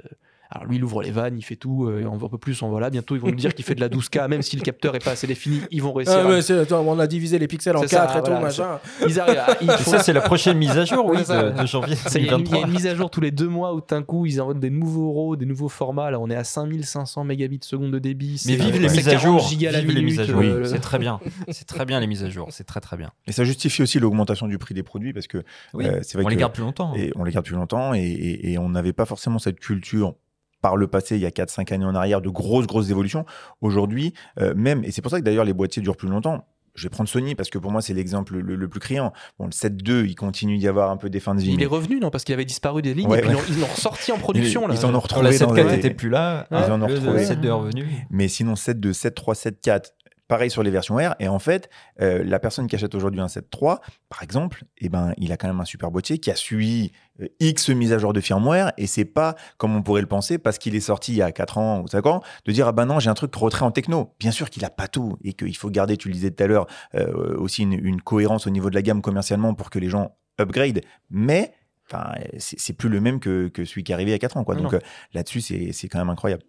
[0.55, 2.37] alors lui, il ouvre les vannes, il fait tout, euh, et on veut un peu
[2.37, 2.91] plus, on voilà.
[2.91, 5.03] Bientôt, ils vont nous dire qu'il fait de la 12K, même si le capteur est
[5.03, 6.15] pas assez défini, ils vont réussir.
[6.19, 8.79] Ah, on a divisé les pixels en 4 et tout, machin.
[9.07, 9.41] Ils arrivent
[9.87, 11.97] Ça, c'est la prochaine mise à jour, oui, de, janvier.
[12.15, 14.41] Il y, a une mise à jour tous les deux mois où d'un coup, ils
[14.41, 16.11] envoient des nouveaux RAW, des nouveaux formats.
[16.11, 18.43] Là, on est à 5500 mégabits seconde de débit.
[18.47, 19.49] Mais vive les mises à jour.
[19.49, 20.41] Vive les mises à jour.
[20.43, 21.19] Euh, c'est très bien.
[21.49, 22.49] C'est très bien les mises à jour.
[22.51, 23.11] C'est très très bien.
[23.27, 25.39] Et ça justifie aussi l'augmentation du prix des produits parce que
[25.77, 26.95] euh, c'est vrai on les garde plus longtemps.
[26.95, 30.15] Et on les garde plus longtemps et on n'avait pas forcément cette culture
[30.63, 33.27] par le passé, il y a 4-5 années en arrière, de grosses, grosses évolutions.
[33.61, 34.15] Aujourd'hui,
[34.57, 37.09] même, et c'est pour ça que d'ailleurs les boîtiers durent plus longtemps, je vais prendre
[37.09, 39.13] Sony parce que pour moi c'est l'exemple le, plus criant.
[39.39, 41.53] Bon, le 7.2, il continue d'y avoir un peu des fins de vie.
[41.53, 42.11] Il est revenu, non?
[42.11, 44.69] Parce qu'il avait disparu des lignes et puis ils l'ont ressorti en production.
[44.71, 45.31] Ils, en ont retrouvé.
[45.31, 46.47] La 7.4 n'était plus là.
[46.51, 47.21] Ils en ont retrouvé.
[47.21, 47.87] Le 7.2 est revenu.
[48.11, 49.91] Mais sinon, 7.2, 7.3, 7.4,
[50.29, 51.15] Pareil sur les versions R.
[51.19, 51.69] Et en fait,
[52.01, 55.49] euh, la personne qui achète aujourd'hui un 7.3, par exemple, eh ben, il a quand
[55.49, 58.73] même un super boîtier qui a suivi euh, X mises à jour de firmware.
[58.79, 61.33] Et c'est pas, comme on pourrait le penser, parce qu'il est sorti il y a
[61.33, 63.73] 4 ans ou 5 ans, de dire, ah ben non, j'ai un truc retrait en
[63.73, 64.15] techno.
[64.21, 66.47] Bien sûr qu'il a pas tout et qu'il faut garder, tu le disais tout à
[66.47, 70.17] l'heure, euh, aussi une, cohérence au niveau de la gamme commercialement pour que les gens
[70.41, 70.83] upgrade.
[71.11, 71.53] Mais,
[71.87, 74.37] enfin, c'est plus le même que, que, celui qui est arrivé il y a 4
[74.37, 74.55] ans, quoi.
[74.55, 74.77] Donc
[75.13, 76.45] là-dessus, c'est quand même incroyable.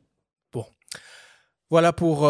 [0.51, 0.65] Bon.
[1.69, 2.27] Voilà pour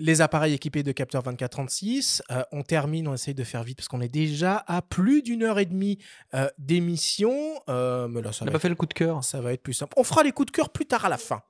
[0.00, 2.22] les appareils équipés de capteur 2436.
[2.30, 5.42] Euh, on termine, on essaye de faire vite parce qu'on est déjà à plus d'une
[5.42, 5.98] heure et demie
[6.34, 7.60] euh, d'émission.
[7.68, 9.22] Euh, mais là, ça on n'a pas fait le coup de cœur.
[9.22, 9.92] Ça va être plus simple.
[9.96, 11.42] On fera les coups de cœur plus tard à la fin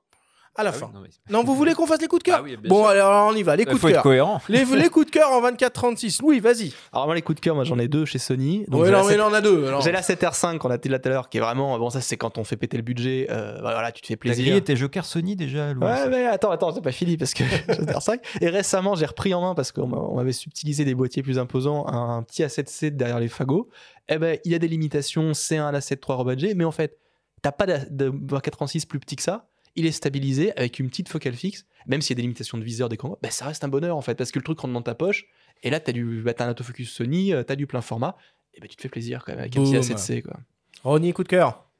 [0.55, 0.91] à la ah fin.
[1.29, 3.55] non, vous voulez qu'on fasse les coups de cœur ah Bon, alors on y va.
[3.55, 4.03] Les coups de cœur.
[4.03, 4.41] cohérent.
[4.49, 6.19] Les, les, coups de cœur en 24-36.
[6.23, 6.73] Oui, vas-y.
[6.91, 8.65] Alors, moi, les coups de cœur, moi j'en ai deux chez Sony.
[8.67, 9.65] Donc oui, non, mais il en a deux.
[9.81, 11.79] J'ai la 7R5 qu'on a dit là tout à l'heure, qui est vraiment.
[11.79, 13.27] Bon, ça, c'est quand on fait péter le budget.
[13.29, 14.43] Euh, bah, voilà, tu te fais plaisir.
[14.43, 17.33] T'as grillé tes jokers Sony déjà, Louis Ouais, mais attends, attends, c'est pas fini parce
[17.33, 18.19] que 7R5.
[18.41, 22.23] Et récemment, j'ai repris en main parce qu'on m'avait subtilisé des boîtiers plus imposants, un
[22.23, 23.69] petit A7C derrière les fagots.
[24.09, 26.97] Eh ben, il y a des limitations C1 à la 7.3 rebadgé, mais en fait,
[27.41, 31.33] t'as pas de 2436 plus petit que ça il est stabilisé avec une petite focale
[31.33, 33.67] fixe, même s'il y a des limitations de viseur, des combats, bah, ça reste un
[33.67, 35.25] bonheur en fait, parce que le truc rentre dans ta poche,
[35.63, 37.81] et là, tu as, du, bah, as un autofocus Sony, euh, tu as du plein
[37.81, 38.17] format,
[38.53, 40.21] et bah, tu te fais plaisir quand même avec un petit A7C.
[40.23, 40.39] Quoi.
[40.83, 41.70] Ronnie, coup de cœur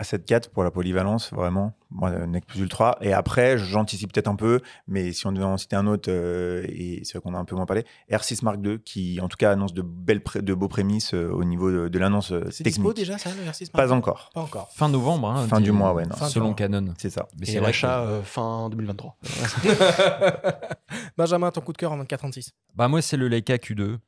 [0.00, 1.74] à 7.4 pour la polyvalence, vraiment.
[1.90, 2.96] Moi, Nec plus Ultra.
[3.02, 6.64] Et après, j'anticipe peut-être un peu, mais si on devait en citer un autre, euh,
[6.68, 9.36] et c'est vrai qu'on a un peu moins parlé, R6 Mark II, qui en tout
[9.36, 12.86] cas annonce de, belles de beaux prémices euh, au niveau de, l'annonce euh, technique.
[12.86, 14.30] C'est déjà ça, le R6 Mark Pas encore.
[14.32, 14.70] Pas encore.
[14.72, 15.28] Fin novembre.
[15.28, 16.04] Hein, fin du mois, ouais.
[16.30, 16.94] selon Canon.
[16.96, 17.28] C'est ça.
[17.38, 19.18] Mais c'est l'achat fin 2023.
[21.18, 23.98] Benjamin, ton coup de cœur en 2436 bah Moi, c'est le Leica Q2,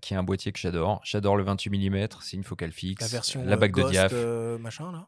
[0.00, 1.00] qui est un boîtier que j'adore.
[1.04, 3.00] J'adore le 28 mm, c'est une focale fixe.
[3.00, 4.12] La version la bague de diaph.
[4.60, 5.06] machin, là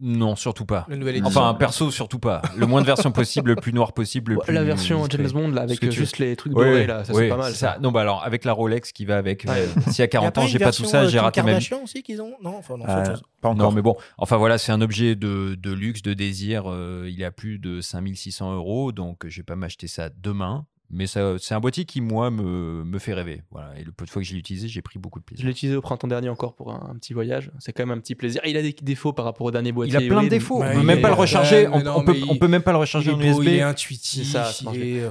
[0.00, 0.86] non, surtout pas.
[1.24, 2.40] Enfin, perso, surtout pas.
[2.56, 4.34] Le moins de versions possible, le plus noir possible.
[4.34, 7.28] Le plus la version James Bond, là, avec juste les trucs dorés, là, ça c'est
[7.28, 7.52] pas mal.
[7.52, 7.78] Ça.
[7.80, 9.46] Non, bah alors, avec la Rolex qui va avec.
[9.46, 11.68] Euh, si à 40 ans, j'ai pas tout ça, j'ai raté ma vie.
[11.82, 12.34] aussi qu'ils ont?
[12.42, 13.70] Non, enfin, non, euh, Pas encore.
[13.70, 16.64] Non, mais bon, enfin voilà, c'est un objet de, de, luxe, de désir.
[16.66, 20.66] Euh, il est à plus de 5600 euros, donc je vais pas m'acheter ça demain.
[20.90, 23.42] Mais c'est un boîtier qui, moi, me, me, fait rêver.
[23.50, 23.78] Voilà.
[23.78, 25.42] Et le peu de fois que je l'ai utilisé, j'ai pris beaucoup de plaisir.
[25.42, 27.50] Je l'ai utilisé au printemps dernier encore pour un, petit voyage.
[27.58, 28.40] C'est quand même un petit plaisir.
[28.46, 29.98] il a des défauts par rapport au dernier boîtier.
[30.00, 30.62] Il a plein de défauts.
[30.62, 31.68] on peut même pas le recharger.
[31.68, 33.42] on, peut, on, peut, même pas le recharger en USB.
[33.42, 34.36] Il est intuitif.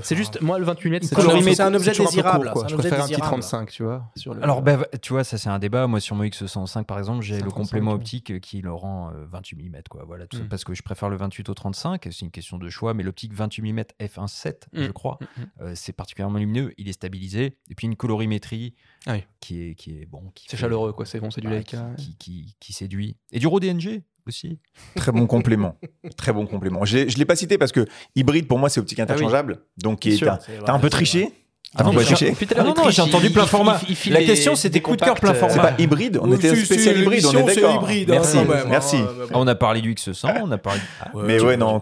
[0.02, 2.52] C'est juste, moi, le 28 mètres, c'est un objet désirable.
[2.68, 4.12] Je préfère un petit 35, tu vois.
[4.42, 5.88] Alors, bah, tu vois, ça, c'est un débat.
[5.88, 9.70] Moi, sur mon X105, par exemple, j'ai le complément optique qui le rend 28 euh,
[9.70, 9.82] mm.
[9.90, 10.04] Quoi.
[10.06, 10.48] Voilà, tout mm.
[10.48, 12.02] parce que je préfère le 28 au 35.
[12.06, 12.94] C'est une question de choix.
[12.94, 17.58] Mais l'optique 28 mm f1.7, je crois, mm, euh, c'est particulièrement il est stabilisé.
[17.70, 18.74] Et puis une colorimétrie
[19.06, 20.32] ah qui, est, qui est bon.
[20.48, 21.06] C'est chaleureux, quoi.
[21.06, 21.90] C'est bon, c'est du Leica.
[22.20, 23.18] Qui, qui, séduit.
[23.32, 24.60] Et du RAW DNG aussi.
[24.96, 25.78] Très bon complément.
[26.18, 26.86] Très bon complément.
[26.86, 29.62] Je ne l'ai pas cité parce que hybride, pour moi, c'est optique ah interchangeable.
[29.78, 31.32] Donc, tu as, un peu triché.
[31.76, 33.80] Ah non, non, j'ai entendu plein format.
[34.10, 35.54] La question, c'était coup de cœur plein format.
[35.54, 37.88] C'est pas hybride, on était spécial hybride, on est d'accord.
[38.08, 38.98] Merci, hein, merci.
[39.34, 40.80] On a parlé du X100, on a parlé.
[41.16, 41.80] Mais ouais, non,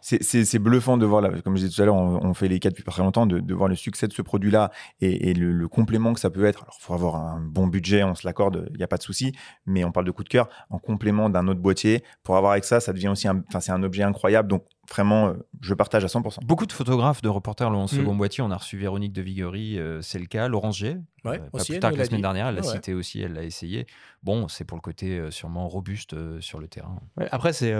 [0.00, 2.84] c'est bluffant de voir, comme je disais tout à l'heure, on fait les cas depuis
[2.84, 4.70] très longtemps, de voir le succès de ce produit-là
[5.00, 6.62] et le complément que ça peut être.
[6.62, 9.02] Alors, il faut avoir un bon budget, on se l'accorde, il n'y a pas de
[9.02, 9.32] souci,
[9.66, 12.04] mais on parle de coup de cœur en complément d'un autre boîtier.
[12.22, 14.48] Pour avoir avec ça, ça devient aussi, enfin, c'est un objet incroyable.
[14.48, 16.44] Donc, vraiment, euh, je partage à 100%.
[16.44, 18.18] Beaucoup de photographes, de reporters l'ont en second mm.
[18.18, 18.42] boîtier.
[18.42, 20.48] On a reçu Véronique de Viguerie, euh, c'est le cas.
[20.48, 23.20] Laurence G, ouais, euh, pas plus tard que la semaine dernière, elle l'a cité aussi,
[23.22, 23.86] elle l'a essayé.
[24.22, 26.96] Bon, c'est pour le côté sûrement robuste sur le terrain.
[27.30, 27.74] après, c'est,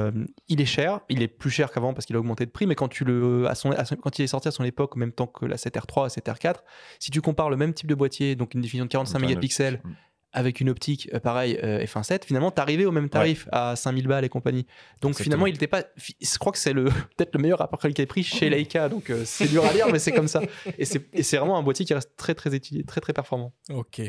[0.48, 2.74] il est cher, il est plus cher qu'avant parce qu'il a augmenté de prix, mais
[2.74, 3.70] quand, tu le, à son,
[4.02, 6.34] quand il est sorti à son époque, en même temps que la 7R3 et la
[6.34, 6.56] 7R4,
[6.98, 9.90] si tu compares le même type de boîtier, donc une définition de 45 mégapixels, mm
[10.32, 14.24] avec une optique euh, pareil euh, F1.7, finalement, t'arrivais au même tarif à 5000 balles
[14.24, 14.66] et compagnie.
[15.00, 15.84] Donc finalement, il n'était pas.
[15.96, 16.84] Je crois que c'est le
[17.16, 18.88] peut-être le meilleur rapport qualité-prix chez Leica.
[18.88, 20.42] Donc euh, c'est dur à dire, mais c'est comme ça.
[20.78, 23.52] Et c'est vraiment un boîtier qui reste très très étudié, très très performant.
[23.70, 24.00] Ok.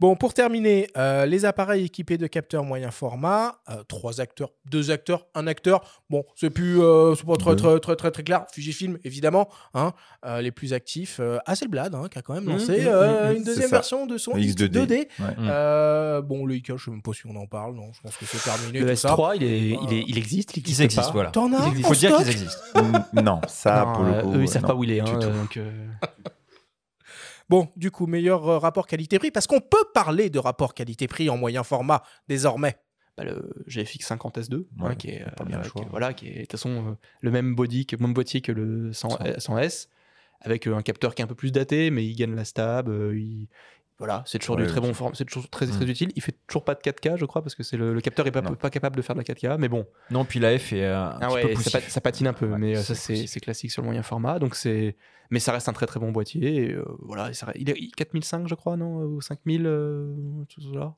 [0.00, 4.92] Bon, pour terminer, euh, les appareils équipés de capteurs moyen format, euh, trois acteurs, deux
[4.92, 6.02] acteurs, un acteur.
[6.08, 8.46] Bon, c'est plus, euh, pas très, très, très, très, très, clair.
[8.52, 9.92] Fujifilm, évidemment, hein,
[10.40, 11.20] les plus actifs.
[11.46, 14.34] Hasselblad, hein, qui a quand même mmh, lancé mmh, mmh, une deuxième version de son
[14.34, 15.08] X2D.
[16.22, 17.74] bon, le IK, je sais même pas si on en parle.
[17.74, 18.78] Non, je pense que c'est terminé.
[18.78, 20.56] Le S3, Il, est, il, est, il existe.
[20.56, 21.30] Il existe, existe voilà.
[21.30, 22.62] T'en as Il faut dire qu'ils existent.
[23.14, 24.34] non, ça, pour le coup.
[24.34, 25.00] Eux, ils savent pas où il est.
[25.00, 25.58] Hein, donc,
[27.48, 31.36] Bon, du coup, meilleur euh, rapport qualité-prix, parce qu'on peut parler de rapport qualité-prix en
[31.36, 32.76] moyen format désormais.
[33.16, 35.24] bah, le GFX 50 S2, hein, qui est,
[35.90, 38.92] voilà, qui est de toute façon le même body, que, le même boîtier que le
[38.92, 39.88] 100, 100S,
[40.40, 43.48] avec un capteur qui est un peu plus daté, mais il gagne la stab, il,
[43.98, 45.88] voilà, c'est toujours du très bon forme, c'est toujours très, très mm.
[45.88, 46.12] utile.
[46.14, 48.42] Il fait toujours pas de 4K, je crois, parce que c'est le, capteur est pas,
[48.42, 49.86] pas capable de faire de la 4K, mais bon.
[50.12, 52.80] Non, puis la F est euh, un ah peu ça, patine un peu, mais euh,
[52.80, 54.38] ça c'est classique sur le moyen format.
[54.38, 54.94] Donc c'est,
[55.30, 56.70] mais ça reste un très très bon boîtier.
[56.70, 59.62] Et, euh, voilà, il est 4005, je crois, non, ou 5000,
[60.48, 60.94] tout ça.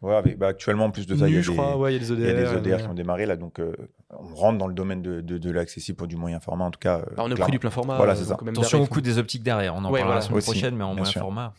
[0.00, 2.10] Ouais, bah, actuellement, en plus de ça, il y, a des, ouais, y a des
[2.10, 3.60] ODR, y a des ODR qui ont démarré là, donc
[4.08, 7.02] on rentre dans le domaine de, de, l'accessible pour du moyen format, en tout cas.
[7.18, 7.98] Bah, on est pris du plein format.
[7.98, 8.38] Voilà, c'est ça.
[8.40, 11.12] Attention au coût des optiques derrière, on en parlera la semaine prochaine, mais en moyen
[11.12, 11.52] format.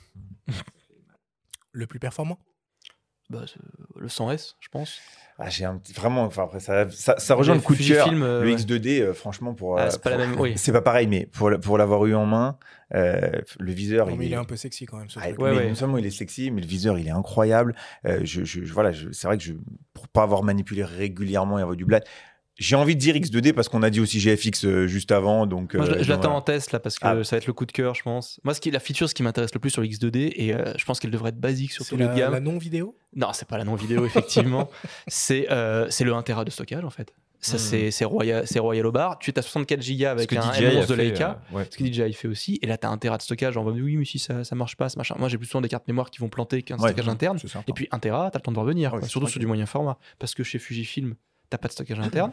[1.71, 2.39] le plus performant
[3.29, 3.45] bah,
[3.95, 4.99] Le 100S, je pense.
[5.43, 8.11] Ah, j'ai un petit, vraiment, enfin après ça, ça, rejoint le coup de cœur.
[8.11, 10.39] le X2D, euh, franchement, pour, ah, c'est pas la même.
[10.39, 10.53] Oui.
[10.55, 12.59] C'est pas pareil, mais pour pour l'avoir eu en main,
[12.93, 14.11] euh, le viseur.
[14.11, 14.35] il, il est...
[14.35, 15.09] un peu sexy quand même.
[15.09, 17.73] Ce ah, Non seulement il est sexy, mais le viseur il est incroyable.
[18.05, 19.53] Euh, je, je, voilà, c'est vrai que je,
[19.93, 22.03] pour pas avoir manipulé régulièrement et avoir du blade,
[22.57, 25.47] j'ai envie de dire X2D parce qu'on a dit aussi GFX euh, juste avant.
[25.47, 27.23] Donc, Moi, je, euh, l'attends en test là parce que ah.
[27.23, 28.39] ça va être le coup de cœur, je pense.
[28.43, 30.73] Moi, ce qui est la feature, ce qui m'intéresse le plus sur X2D, et euh,
[30.77, 32.33] je pense qu'elle devrait être basique sur tout le gamme.
[32.33, 32.95] la non-vidéo?
[33.15, 34.69] Non, c'est pas la non-vidéo, effectivement.
[35.07, 35.47] c'est
[35.89, 37.13] c'est le 1 Tera de stockage en fait.
[37.43, 37.89] Ça, hmm.
[37.89, 39.17] c'est Royal, Royal au bar.
[39.17, 41.41] Tu es à 64 Go avec un M11 de Leica.
[41.51, 42.59] Ce que DJI fait aussi.
[42.61, 43.57] Et là, tu as un Tera de stockage.
[43.57, 45.15] On va dire, oui, mais si ça, ça marche pas, ça machin.
[45.17, 47.39] Moi, j'ai plus souvent des cartes mémoire qui vont planter qu'un stockage interne.
[47.67, 48.93] Et puis, 1 Tera, tu as le temps de revenir.
[49.07, 49.97] surtout sur du moyen format.
[50.19, 51.15] Parce que chez Fujifilm,
[51.51, 52.31] tu pas de stockage interne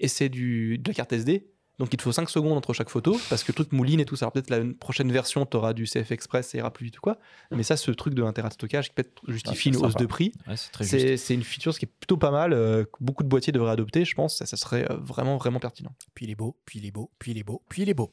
[0.00, 1.46] et c'est de la carte SD.
[1.78, 4.04] Donc il te faut 5 secondes entre chaque photo parce que le truc mouline et
[4.04, 4.30] tout ça.
[4.30, 7.18] Peut-être la prochaine version, tu auras du CF Express, ça ira plus vite ou quoi.
[7.50, 10.32] Mais ça, ce truc de 1 de stockage qui peut-être justifie une hausse de prix,
[10.80, 12.52] c'est une feature qui est plutôt pas mal.
[12.52, 14.36] Euh, beaucoup de boîtiers devraient adopter, je pense.
[14.36, 15.94] Ça, ça serait euh, vraiment, vraiment pertinent.
[16.14, 17.94] Puis il est beau, puis il est beau, puis il est beau, puis il est
[17.94, 18.12] beau.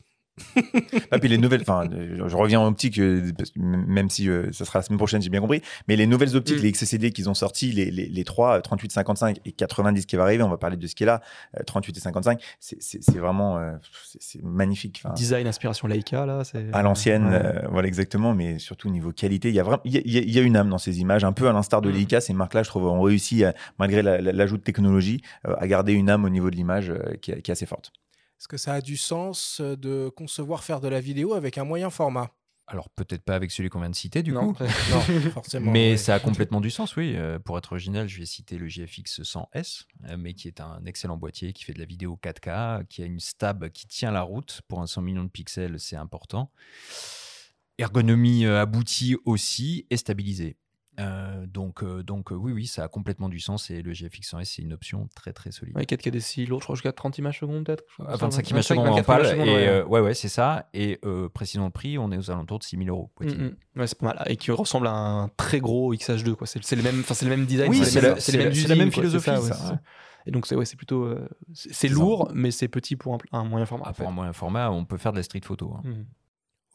[1.12, 4.80] Ah, puis les nouvelles, enfin, je reviens en optique, euh, même si euh, ça sera
[4.80, 5.62] la semaine prochaine, j'ai bien compris.
[5.88, 6.64] Mais les nouvelles optiques, mm.
[6.64, 10.24] les XCD qu'ils ont sortis, les, les, les 3, 38, 55 et 90 qui va
[10.24, 11.22] arriver, on va parler de ce qui est là,
[11.66, 13.72] 38 et 55, c'est vraiment euh,
[14.20, 15.04] c'est magnifique.
[15.16, 16.44] Design, inspiration Leica, là.
[16.74, 20.42] À l'ancienne, voilà exactement, mais surtout niveau qualité, il y, a vraiment, il, y a,
[20.42, 21.94] une âme dans ces images, un peu à l'instar de mm.
[21.94, 23.44] Leica, ces marques-là, je trouve, ont réussi,
[23.78, 27.54] malgré l'ajout de technologie, à garder une âme au niveau de l'image qui, qui est
[27.54, 27.92] assez forte.
[28.40, 31.90] Est-ce que ça a du sens de concevoir faire de la vidéo avec un moyen
[31.90, 32.32] format?
[32.68, 34.56] Alors peut-être pas avec celui qu'on vient de citer du coup.
[34.92, 35.72] non, forcément.
[35.72, 37.18] Mais ça a complètement du sens, oui.
[37.44, 39.88] pour être original, je vais citer le GFX 100S,
[40.18, 43.20] mais qui est un excellent boîtier, qui fait de la vidéo 4K, qui a une
[43.20, 44.62] stab qui tient la route.
[44.70, 46.50] Pour un 100 millions de pixels, c'est important.
[47.78, 50.56] Ergonomie aboutie aussi et stabilisée.
[51.00, 54.34] Euh, donc, euh, donc euh, oui, oui, ça a complètement du sens et le GFX
[54.34, 55.76] 100S, c'est une option très très solide.
[55.76, 59.04] Ouais, 4K DCI, l'autre, je crois jusqu'à 30 images secondes peut-être 25 images secondes en
[59.04, 59.26] pâle.
[59.48, 60.70] Et, ouais, ouais, c'est ça.
[60.74, 61.00] Et
[61.34, 63.12] précisément le prix, on est aux alentours de 6000 euros.
[63.22, 63.56] Mm, mm.
[63.78, 64.24] Ouais, c'est pas mal.
[64.28, 66.36] Et qui ressemble à un très gros XH2.
[66.36, 66.48] Quoi.
[66.48, 67.70] C'est, le, même, c'est le même design.
[67.70, 69.32] Oui, c'est, la, même philosophie.
[69.42, 69.80] Ça,
[70.26, 71.16] Et donc, c'est, ouais, c'est plutôt.
[71.54, 73.86] c'est, lourd, mais c'est petit pour un, moyen format.
[73.88, 75.74] Ah, pour un moyen format, on peut faire de la street photo.
[75.78, 75.82] Hein.
[75.86, 76.06] Mm.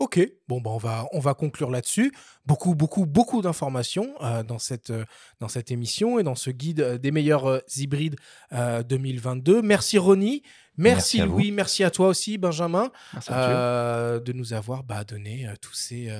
[0.00, 2.12] Ok, bon, bah on, va, on va conclure là-dessus.
[2.46, 5.04] Beaucoup, beaucoup, beaucoup d'informations euh, dans, cette, euh,
[5.38, 8.16] dans cette émission et dans ce guide euh, des meilleurs hybrides
[8.50, 9.62] 2022.
[9.62, 10.42] Merci Ronnie,
[10.76, 16.10] merci, Louis, merci à toi aussi Benjamin de nous avoir bah, donné tous, ces,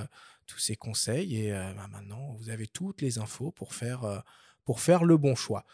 [0.47, 1.47] tous ces conseils.
[1.47, 4.23] Et bah, maintenant, vous avez toutes les infos pour faire,
[4.65, 5.65] pour faire le bon choix.